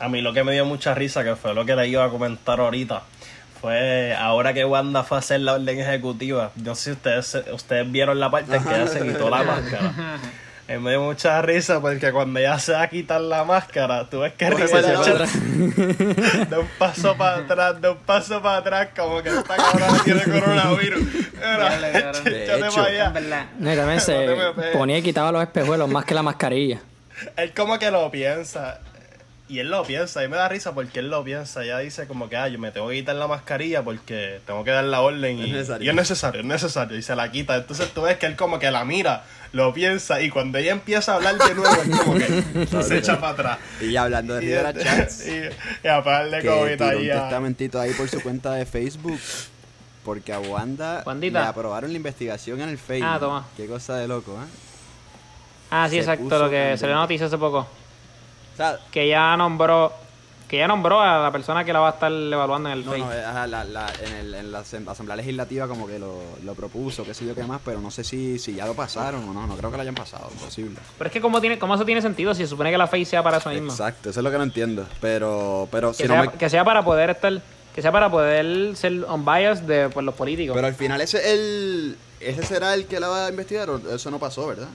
[0.00, 2.10] A mí lo que me dio mucha risa, que fue lo que le iba a
[2.10, 3.04] comentar ahorita,
[3.60, 6.50] fue ahora que Wanda fue a hacer la orden ejecutiva.
[6.56, 9.42] Yo no sé si ustedes, ustedes vieron la parte en que ella se quitó la
[9.42, 9.92] máscara.
[10.70, 14.08] A mí me dio mucha risa porque cuando ella se va a quitar la máscara,
[14.08, 15.32] tú ves que atrás.
[16.48, 20.22] da un paso para atrás, da un paso para atrás, como que esta cabrona tiene
[20.22, 21.12] coronavirus.
[21.12, 21.98] De
[22.44, 22.76] échate hecho.
[22.76, 23.48] para allá.
[23.58, 26.78] No, y también No se ponía y quitaba los espejuelos más que la mascarilla.
[27.36, 28.78] Él como que lo piensa.
[29.50, 31.64] Y él lo piensa, y me da risa porque él lo piensa.
[31.64, 34.70] Ella dice como que, ah, yo me tengo que quitar la mascarilla porque tengo que
[34.70, 35.38] dar la orden.
[35.40, 35.86] Y Es necesario.
[35.86, 36.96] y es necesario, es necesario.
[36.96, 37.56] Y se la quita.
[37.56, 40.20] Entonces tú ves que él como que la mira, lo piensa.
[40.20, 43.58] Y cuando ella empieza a hablar de nuevo, es como que se echa para atrás.
[43.80, 45.42] Y ya hablando de Rivera Chats, y,
[45.84, 49.18] y a pagarle que COVID un ahí a- testamentito ahí por su cuenta de Facebook.
[50.04, 51.40] Porque a Wanda Wandita.
[51.42, 53.08] le aprobaron la investigación en el Facebook.
[53.12, 53.46] Ah, toma.
[53.56, 54.46] Qué cosa de loco, ¿eh?
[55.72, 57.66] Ah, sí, Se exacto, lo que en la noticia hace poco.
[58.60, 59.92] Sea, Que ella nombró,
[60.48, 62.96] que ella nombró a la persona que la va a estar evaluando en el no,
[62.96, 63.08] no,
[63.46, 67.24] la, la- en, el- en la Asamblea Legislativa como que lo, lo propuso, qué sé
[67.24, 69.70] yo qué más, pero no sé si, si ya lo pasaron o no, no creo
[69.70, 70.76] que lo hayan pasado, posible.
[70.98, 73.04] Pero es que cómo, tiene, cómo eso tiene sentido si se supone que la Face
[73.06, 73.70] sea para eso mismo.
[73.70, 76.50] Exacto, eso es lo que no entiendo, pero, pero Que, si no sea, me- que
[76.50, 77.40] sea para poder estar,
[77.74, 80.54] que sea para poder ser unbiased de pues, los políticos.
[80.54, 84.10] Pero al final ese el ese será el que la va a investigar o eso
[84.10, 84.68] no pasó, ¿verdad?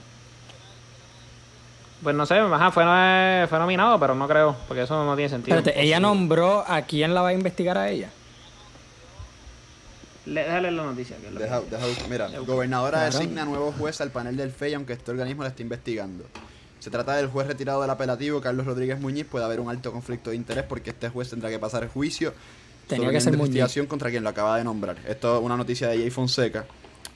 [2.02, 5.56] Pues no sé, ajá, fue, fue nominado, pero no creo, porque eso no tiene sentido.
[5.56, 8.10] Espérate, ella nombró a quién la va a investigar a ella.
[10.26, 11.16] Le, déjale la noticia.
[11.16, 12.08] Que es lo Deja, que- deja buscar.
[12.08, 13.18] Mira, gobernadora Claro.
[13.18, 16.24] designa nuevo juez al panel del FEI, aunque este organismo la está investigando.
[16.80, 19.24] Se trata del juez retirado del apelativo, Carlos Rodríguez Muñiz.
[19.26, 22.34] Puede haber un alto conflicto de interés porque este juez tendrá que pasar el juicio
[22.88, 23.46] Tenía sobre que ser Muñiz.
[23.48, 24.96] investigación contra quien lo acaba de nombrar.
[25.08, 26.66] Esto es una noticia de Jay Fonseca.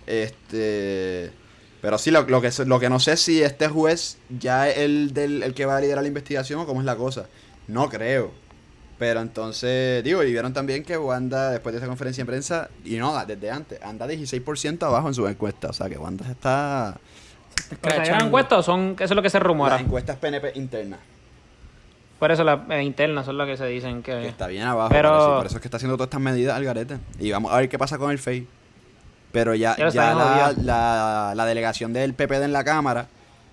[0.06, 1.32] Este.
[1.82, 4.78] Pero sí, lo, lo que, lo que no sé es si este juez ya es
[4.78, 7.26] el, del, el que va a liderar la investigación o cómo es la cosa.
[7.68, 8.32] No creo.
[8.98, 12.96] Pero entonces, digo, y vieron también que Wanda, después de esa conferencia de prensa, y
[12.96, 15.70] no, desde antes, anda 16% abajo en sus encuestas.
[15.70, 16.98] O sea, que Wanda se está...
[17.68, 18.26] ¿Pero salieron Escrachando.
[18.26, 19.76] encuestas o son, eso es lo que se rumora?
[19.76, 21.00] Las encuestas PNP internas,
[22.18, 24.12] Por eso las eh, internas son lo que se dicen que...
[24.12, 24.90] que está bien abajo.
[24.90, 26.98] Pero- Por, eso, por eso es que está haciendo todas estas medidas al garete.
[27.18, 28.46] Y vamos a ver qué pasa con el FEI.
[29.32, 33.06] Pero ya, Ya ya la, la, la delegación del PPD en la Cámara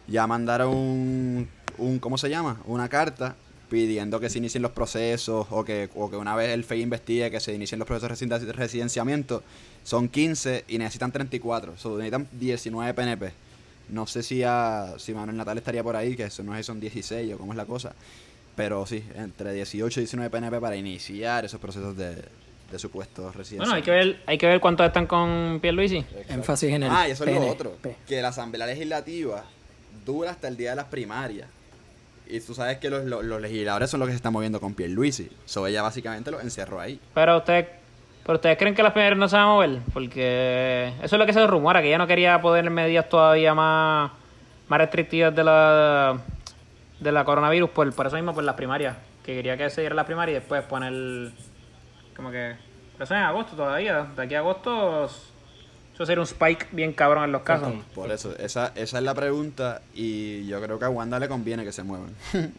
[0.08, 1.48] ya mandaron un,
[1.78, 2.60] un, ¿cómo se llama?
[2.66, 3.36] Una carta
[3.70, 7.30] pidiendo que se inicien los procesos o que, o que una vez el FEI investigue
[7.30, 9.44] que se inicien los procesos de residen- residenciamiento,
[9.84, 11.78] son 15 y necesitan 34.
[11.78, 13.32] So, necesitan 19 PNP.
[13.90, 16.64] No sé si, a, si Manuel Natal estaría por ahí, que eso no sé si
[16.64, 17.92] son 16 o cómo es la cosa.
[18.56, 22.16] Pero sí, entre 18 y 19 PNP para iniciar esos procesos de,
[22.72, 23.66] de supuestos residenciamiento.
[23.66, 26.04] Bueno, hay que ver, hay que ver cuántos están con Pierluisi.
[26.30, 27.78] Énfasis en el Ah, y eso es lo otro.
[28.08, 29.44] Que la Asamblea Legislativa
[30.06, 31.48] dura hasta el día de las primarias.
[32.30, 34.74] Y tú sabes que los, los- los legisladores son los que se están moviendo con
[34.74, 35.30] Pierluisi.
[35.46, 37.00] So ella básicamente los encerró ahí.
[37.14, 37.68] Pero ustedes,
[38.26, 41.26] pero ustedes creen que las primeras no se van a mover, porque eso es lo
[41.26, 44.12] que se rumora, que ella no quería poner medidas todavía más,
[44.68, 46.20] más restrictivas de la
[47.00, 49.96] de la coronavirus, por, por eso mismo por las primarias, que quería que se diera
[49.96, 51.32] la primaria y después poner
[52.18, 52.56] como que
[52.94, 56.94] pero eso es en agosto todavía, de aquí a agosto eso sería un spike bien
[56.94, 57.74] cabrón en los casos.
[57.96, 59.82] Por eso, esa, esa es la pregunta.
[59.96, 62.14] Y yo creo que a Wanda le conviene que se muevan.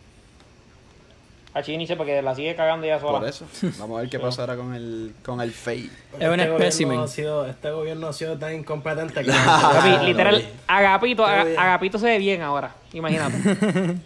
[1.55, 3.21] A Chini porque la sigue cagando ya sola.
[3.21, 3.47] Por eso.
[3.79, 5.79] Vamos a ver qué pasa ahora con el, con el FEI.
[5.79, 5.91] Es un
[6.21, 7.01] Este gobierno espécimen.
[7.01, 9.33] ha sido- Este gobierno ha sido tan incompetente que...
[10.05, 11.25] Literal, Agapito.
[11.25, 13.97] Agapito se ve bien ahora, imagínate.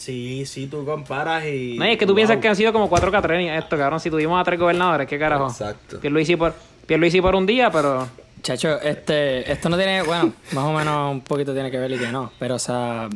[0.00, 1.76] Sí, sí, tú comparas y...
[1.78, 2.16] No, y es que tú wow.
[2.16, 4.00] piensas que han sido como cuatro catrenias esto, cabrón.
[4.00, 5.48] Si tuvimos a tres gobernadores, ¿qué carajo?
[5.48, 6.00] Exacto.
[6.00, 6.54] Pierluisi por,
[6.86, 8.08] Pierluisi por un día, pero...
[8.42, 11.98] Chacho, este, esto no tiene, bueno, más o menos un poquito tiene que ver y
[11.98, 13.06] que no, pero o sea,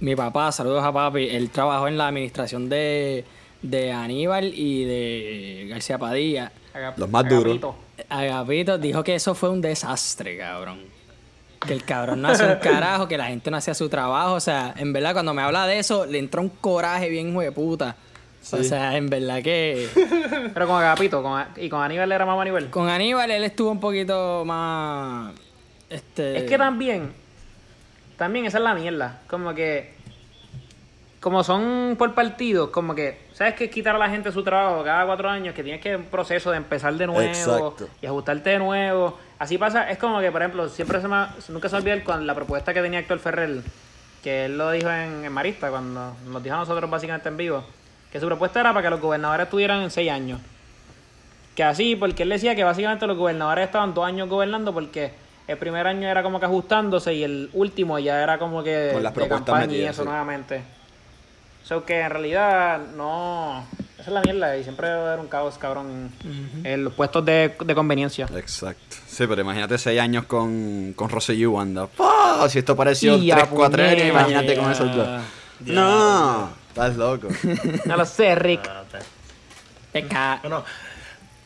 [0.00, 3.24] mi papá, saludos a papi, él trabajó en la administración de,
[3.62, 6.52] de Aníbal y de García Padilla.
[6.74, 7.56] Agap- Los más duros.
[7.56, 7.74] Agapito.
[8.10, 10.80] Agapito dijo que eso fue un desastre, cabrón.
[11.66, 14.32] Que el cabrón no hace un carajo, que la gente no hacía su trabajo.
[14.32, 17.40] O sea, en verdad, cuando me habla de eso, le entró un coraje bien hijo
[17.40, 17.96] de puta.
[18.52, 19.88] O sea, en verdad que.
[20.54, 22.70] Pero con Agapito, con, y con Aníbal era más nivel.
[22.70, 25.34] Con Aníbal él estuvo un poquito más.
[25.90, 26.38] Este.
[26.38, 27.12] Es que también,
[28.16, 29.20] también esa es la mierda.
[29.28, 29.92] Como que,
[31.20, 33.68] como son por partidos, como que, ¿sabes qué?
[33.68, 36.56] Quitar a la gente su trabajo cada cuatro años, que tienes que un proceso de
[36.56, 37.88] empezar de nuevo Exacto.
[38.00, 39.18] y ajustarte de nuevo.
[39.40, 41.16] Así pasa, es como que, por ejemplo, siempre se me,
[41.48, 43.62] nunca se olvida con la propuesta que tenía Héctor Ferrer,
[44.22, 47.64] que él lo dijo en, en Marista, cuando nos dijo a nosotros básicamente en vivo,
[48.12, 50.40] que su propuesta era para que los gobernadores estuvieran en seis años.
[51.54, 55.10] Que así, porque él decía que básicamente los gobernadores estaban dos años gobernando porque
[55.48, 59.02] el primer año era como que ajustándose y el último ya era como que Con
[59.02, 60.08] las de propuestas campaña y eso sí.
[60.08, 60.62] nuevamente.
[61.64, 63.64] So que en realidad no...
[64.00, 66.10] Esa es la mierda y siempre va a haber un caos, cabrón,
[66.64, 68.26] en los puestos de, de conveniencia.
[68.34, 68.96] Exacto.
[69.06, 71.86] Sí, pero imagínate seis años con, con Rosselló y Wanda.
[71.86, 72.48] ¡Pah!
[72.48, 74.20] Si esto pareció Y a tres cuatrenios, puñeta.
[74.20, 75.22] imagínate con esos dos.
[75.66, 77.28] No, estás loco.
[77.84, 78.60] No lo sé, Rick.
[78.62, 78.98] Espérate.
[79.92, 80.64] Peca- Bueno,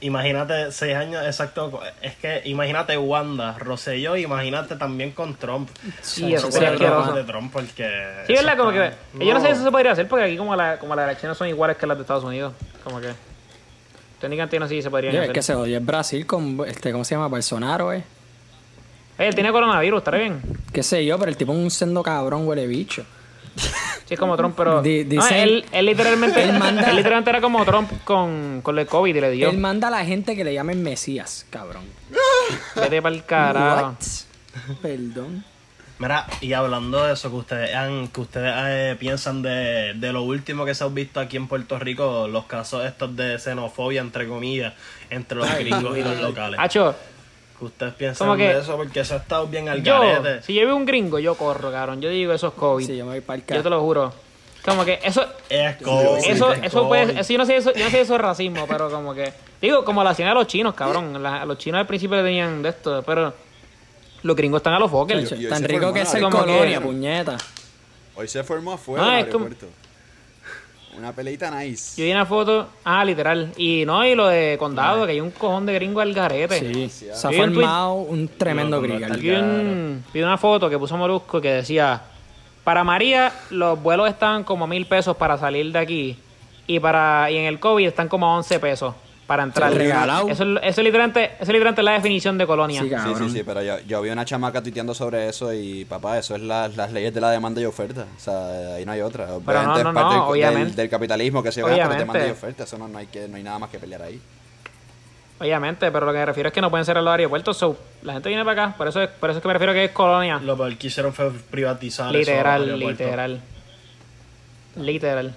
[0.07, 1.81] imagínate seis años, exacto.
[2.03, 5.69] Es que imagínate Wanda, Rosselló, imagínate también con Trump.
[6.01, 7.89] Sí, sería sí, Puede hablar de Trump porque...
[8.27, 8.57] Sí, ¿verdad?
[8.57, 8.91] Como que...
[9.25, 9.57] Yo no sé si No.
[9.57, 11.97] eso se podría hacer porque aquí como, la, como las elecciones son iguales que las
[11.97, 12.53] de Estados Unidos.
[12.83, 13.09] Como que...
[14.21, 15.31] Técnicamente no sé si se podrían Oye, hacer.
[15.31, 17.27] es que se jodió el Brasil con, este, ¿cómo se llama?
[17.29, 18.05] Bolsonaro, eh.
[19.19, 20.41] Oye, él tiene coronavirus, ¿está bien?
[20.73, 23.05] Qué sé yo, pero el tipo es un sendo cabrón, huele bicho.
[24.07, 24.83] Sí, es como Trump, pero...
[24.83, 26.43] No, él, él literalmente...
[26.43, 29.49] Él manda- él literalmente era como Trump con, con el COVID y le dio.
[29.49, 31.85] Él manda a la gente que le llamen Mesías, cabrón.
[32.77, 33.87] Vete para el carajo.
[33.87, 34.77] What?
[34.83, 35.45] Perdón.
[35.99, 40.23] Mira, y hablando de eso, que ustedes han, que ustedes eh, piensan de, de lo
[40.23, 44.27] último que se ha visto aquí en Puerto Rico, los casos estos de xenofobia, entre
[44.27, 44.75] comillas,
[45.09, 46.59] entre los gringos y los locales.
[46.61, 47.14] Hacho, Que
[47.61, 50.43] ustedes piensan Como que- de eso, porque eso ha estado bien al yo, garete.
[50.43, 52.01] si yo veo un gringo, yo corro, cabrón.
[52.01, 52.87] Yo digo, eso es COVID.
[52.87, 54.13] Sí, yo me voy para el yo te lo juro.
[54.65, 55.23] Como que eso...
[55.51, 56.89] Es COVID, Eso, es eso COVID.
[56.89, 59.33] puede, eso, yo no sé eso, yo no sé eso es racismo, pero como que,
[59.61, 61.23] digo, como lo hacían a los chinos, cabrón.
[61.23, 63.35] La- a los chinos al principio le tenían de esto, pero
[64.23, 64.91] los gringos están a los.
[64.91, 67.37] Chacho, hoy Tan rico que es la ser como colonia, puñeta.
[68.17, 69.77] Hoy se formó afuera No, del es como- aeropuerto.
[70.97, 72.01] Una peleita nice.
[72.01, 73.53] Yo vi una foto, ah, literal.
[73.57, 76.61] Y no, y lo de condado, que hay un cojón de gringo al garete.
[76.61, 79.11] Sí, se ha formado un tremendo grigal.
[79.13, 82.01] no, Vi, un- vi una foto que puso Molusco que decía,
[82.63, 86.17] para María los vuelos están como mil pesos para salir de aquí
[86.67, 88.95] y para y en el COVID están como a 11 pesos
[89.27, 89.73] para entrar.
[89.73, 90.29] Se regalado.
[90.29, 92.83] Eso, es- eso, es literalmente, eso es literalmente la definición de colonia.
[92.83, 96.19] Sí, Sí, sí, sí, pero yo, yo vi una chamaca tuiteando sobre eso y papá,
[96.19, 98.07] eso es la- las leyes de la demanda y oferta.
[98.17, 99.27] O sea, ahí no hay otra.
[99.27, 100.67] no, Obviamente no, es parte no, del- obviamente.
[100.67, 102.65] del, del capitalismo que se gana por demanda y oferta.
[102.65, 104.21] Eso no, no hay que, no hay nada más que pelear ahí.
[105.41, 107.57] Obviamente, pero lo que me refiero es que no pueden ser los aeropuertos.
[107.57, 108.77] So, la gente viene para acá.
[108.77, 110.39] Por eso, es, por eso es que me refiero a que es colonia.
[110.39, 113.41] Lo que hicieron fue privatizar Literal, literal.
[114.77, 115.35] Literal.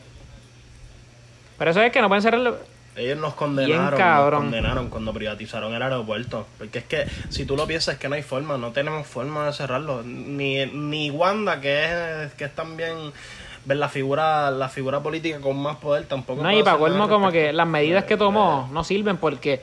[1.58, 2.36] Pero eso es que no pueden ser.
[2.36, 2.54] el-
[2.98, 6.48] Ellos nos condenaron, nos condenaron cuando privatizaron el aeropuerto.
[6.58, 9.46] Porque es que si tú lo piensas es que no hay forma, no tenemos forma
[9.46, 10.02] de cerrarlo.
[10.04, 13.14] Ni, ni Wanda, que es, que es también
[13.66, 16.42] ver la figura, la figura política con más poder tampoco.
[16.42, 19.62] No, y para colmo como que las medidas que tomó no sirven porque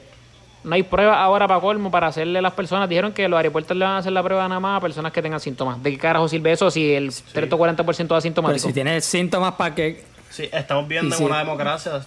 [0.63, 2.89] no hay pruebas ahora para colmo para hacerle a las personas.
[2.89, 5.23] Dijeron que los aeropuertos le van a hacer la prueba nada más a personas que
[5.23, 5.83] tengan síntomas.
[5.83, 8.69] ¿De qué carajo sirve eso si el 30 o 40% da Pero sintomático?
[8.69, 10.05] si tienes síntomas para que.
[10.31, 11.23] Sí, estamos viendo sí.
[11.23, 12.05] en una democracia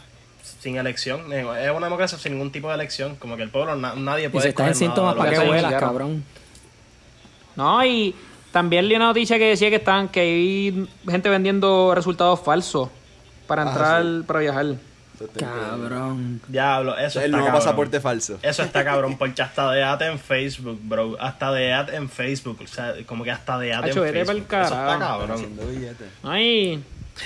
[0.59, 1.31] sin elección.
[1.33, 3.15] Es una democracia sin ningún tipo de elección.
[3.15, 5.43] Como que el pueblo, na- nadie Y puede si estás en síntomas para sea.
[5.43, 6.23] vuelas, cabrón.
[7.55, 8.13] No, y
[8.51, 12.89] también leí una noticia que decía que están que hay gente vendiendo resultados falsos
[13.47, 14.23] para Ah, entrar sí.
[14.27, 14.65] para viajar.
[15.39, 16.41] Cabrón.
[16.47, 17.63] Diablo, eso Es el nuevo cabrón.
[17.63, 18.37] pasaporte falso.
[18.43, 21.17] Eso está cabrón, porque hasta de ad en Facebook, bro.
[21.19, 22.59] Hasta de ad en Facebook.
[22.63, 24.45] O sea, como que hasta de ad en Facebook.
[24.47, 25.59] Eso está cabrón.
[26.23, 26.83] Ay,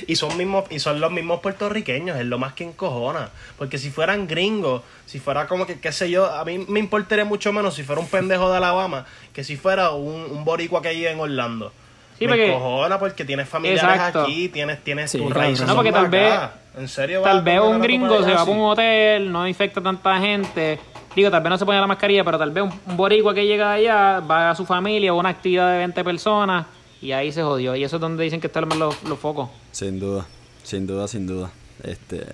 [0.07, 3.29] Y son mismos, y son los mismos puertorriqueños, es lo más que encojona.
[3.57, 7.25] Porque si fueran gringos, si fuera como que, qué sé yo, a mí me importaría
[7.25, 10.91] mucho menos si fuera un pendejo de Alabama que si fuera un, un boricua que
[10.93, 11.71] vive en Orlando.
[12.17, 14.21] Sí, me porque- encojona porque tienes familiares Exacto.
[14.23, 15.65] aquí, tienes, tienes Sí, tus raíces.
[15.65, 16.39] No, porque tal de vez-.
[16.77, 19.81] En serio, tal a vez un a gringo se va para un hotel, no infecta
[19.81, 20.79] tanta gente.
[21.15, 23.45] Digo, tal vez no se pone la mascarilla, pero tal vez un, un boricua que
[23.45, 26.65] llega allá va a su familia o una actividad de 20 personas
[27.01, 27.75] y ahí se jodió.
[27.75, 29.49] Y eso es donde dicen que están los, los focos.
[29.71, 30.27] Sin duda,
[30.63, 31.51] sin duda, sin duda.
[31.83, 32.25] Este.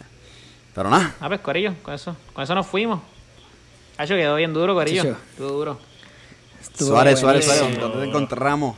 [0.76, 1.16] Pero nada.
[1.20, 3.02] Ah, pues, Corillo, con eso, con eso nos fuimos.
[3.98, 5.02] Hacho, quedó bien duro, Corillo.
[5.04, 5.18] Chicho.
[5.36, 5.80] Quedó duro.
[6.62, 7.46] Estuvo Suárez, Suárez.
[7.46, 8.76] Suárez, ¿dónde te encontramos?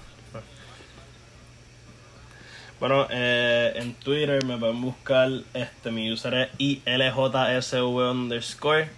[2.79, 8.89] Bueno, eh, en Twitter me pueden buscar, este, mi user es ILJSV underscore.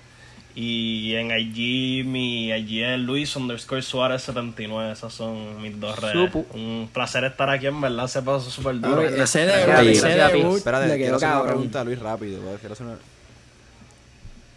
[0.53, 4.91] Y en IG, mi IG es Luis underscore Suárez 79.
[4.91, 6.13] Esas son mis dos redes.
[6.31, 6.45] Supu.
[6.53, 9.01] Un placer estar aquí, en verdad, se pasó súper duro.
[9.01, 12.41] Ese ese debut Espérate, le quiero hacer una pregunta a Luis rápido.
[12.41, 12.97] pues, quiero hacer una-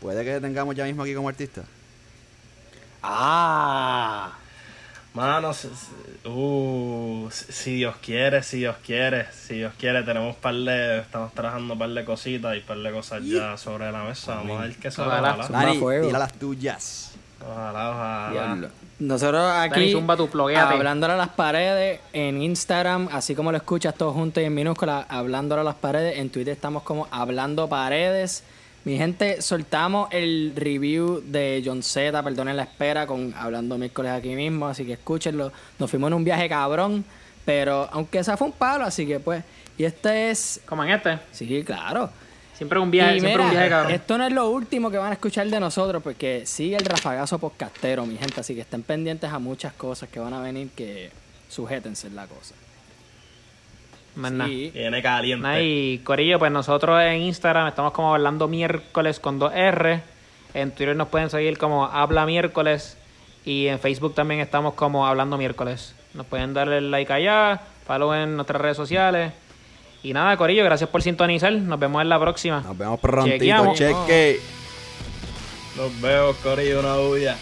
[0.00, 1.62] ¿Puede que te tengamos ya mismo aquí como artista?
[3.02, 4.32] Ah.
[5.14, 5.52] Mano,
[6.24, 11.74] uh, si, Dios quiere, si Dios quiere, si Dios quiere, tenemos par de, estamos trabajando
[11.74, 14.36] un par de cositas y par de cosas ya sobre la mesa.
[14.36, 15.08] Vamos a ver qué sale.
[15.08, 15.48] Ojalá.
[15.48, 17.12] Dani, tira las tuyas.
[17.40, 17.90] ojalá,
[18.32, 18.68] ojalá.
[18.98, 24.42] Nosotros aquí, zumba hablándole a las paredes en Instagram, así como lo escuchas todos juntos
[24.42, 26.18] y en minúscula, hablándole a las paredes.
[26.18, 28.44] En Twitter estamos como hablando paredes.
[28.84, 34.36] Mi gente, soltamos el review de John Z, perdonen la espera, con hablando miércoles aquí
[34.36, 35.52] mismo, así que escúchenlo.
[35.78, 37.02] Nos fuimos en un viaje cabrón,
[37.46, 39.42] pero aunque esa fue un palo, así que pues.
[39.78, 40.60] Y este es.
[40.66, 41.18] Como en este.
[41.32, 42.10] Sí, claro.
[42.54, 43.92] Siempre un viaje, Y siempre un viaje, cabrón.
[43.92, 47.38] Esto no es lo último que van a escuchar de nosotros, porque sigue el rafagazo
[47.38, 48.40] podcastero, mi gente.
[48.40, 51.10] Así que estén pendientes a muchas cosas que van a venir que
[51.48, 52.54] sujétense en la cosa.
[54.16, 54.48] Más nada.
[54.48, 54.72] Sí.
[55.02, 55.64] Caliente.
[55.64, 60.02] Y Corillo, pues nosotros en Instagram estamos como hablando miércoles con dos R.
[60.54, 62.96] En Twitter nos pueden seguir como Habla Miércoles.
[63.44, 65.94] Y en Facebook también estamos como Hablando Miércoles.
[66.14, 69.32] Nos pueden darle like allá, follow en nuestras redes sociales.
[70.02, 71.52] Y nada, Corillo, gracias por sintonizar.
[71.52, 72.60] Nos vemos en la próxima.
[72.60, 73.78] Nos vemos prontito, Chequeamos.
[73.78, 74.40] cheque.
[75.76, 77.36] Nos vemos, Corillo, una bulla.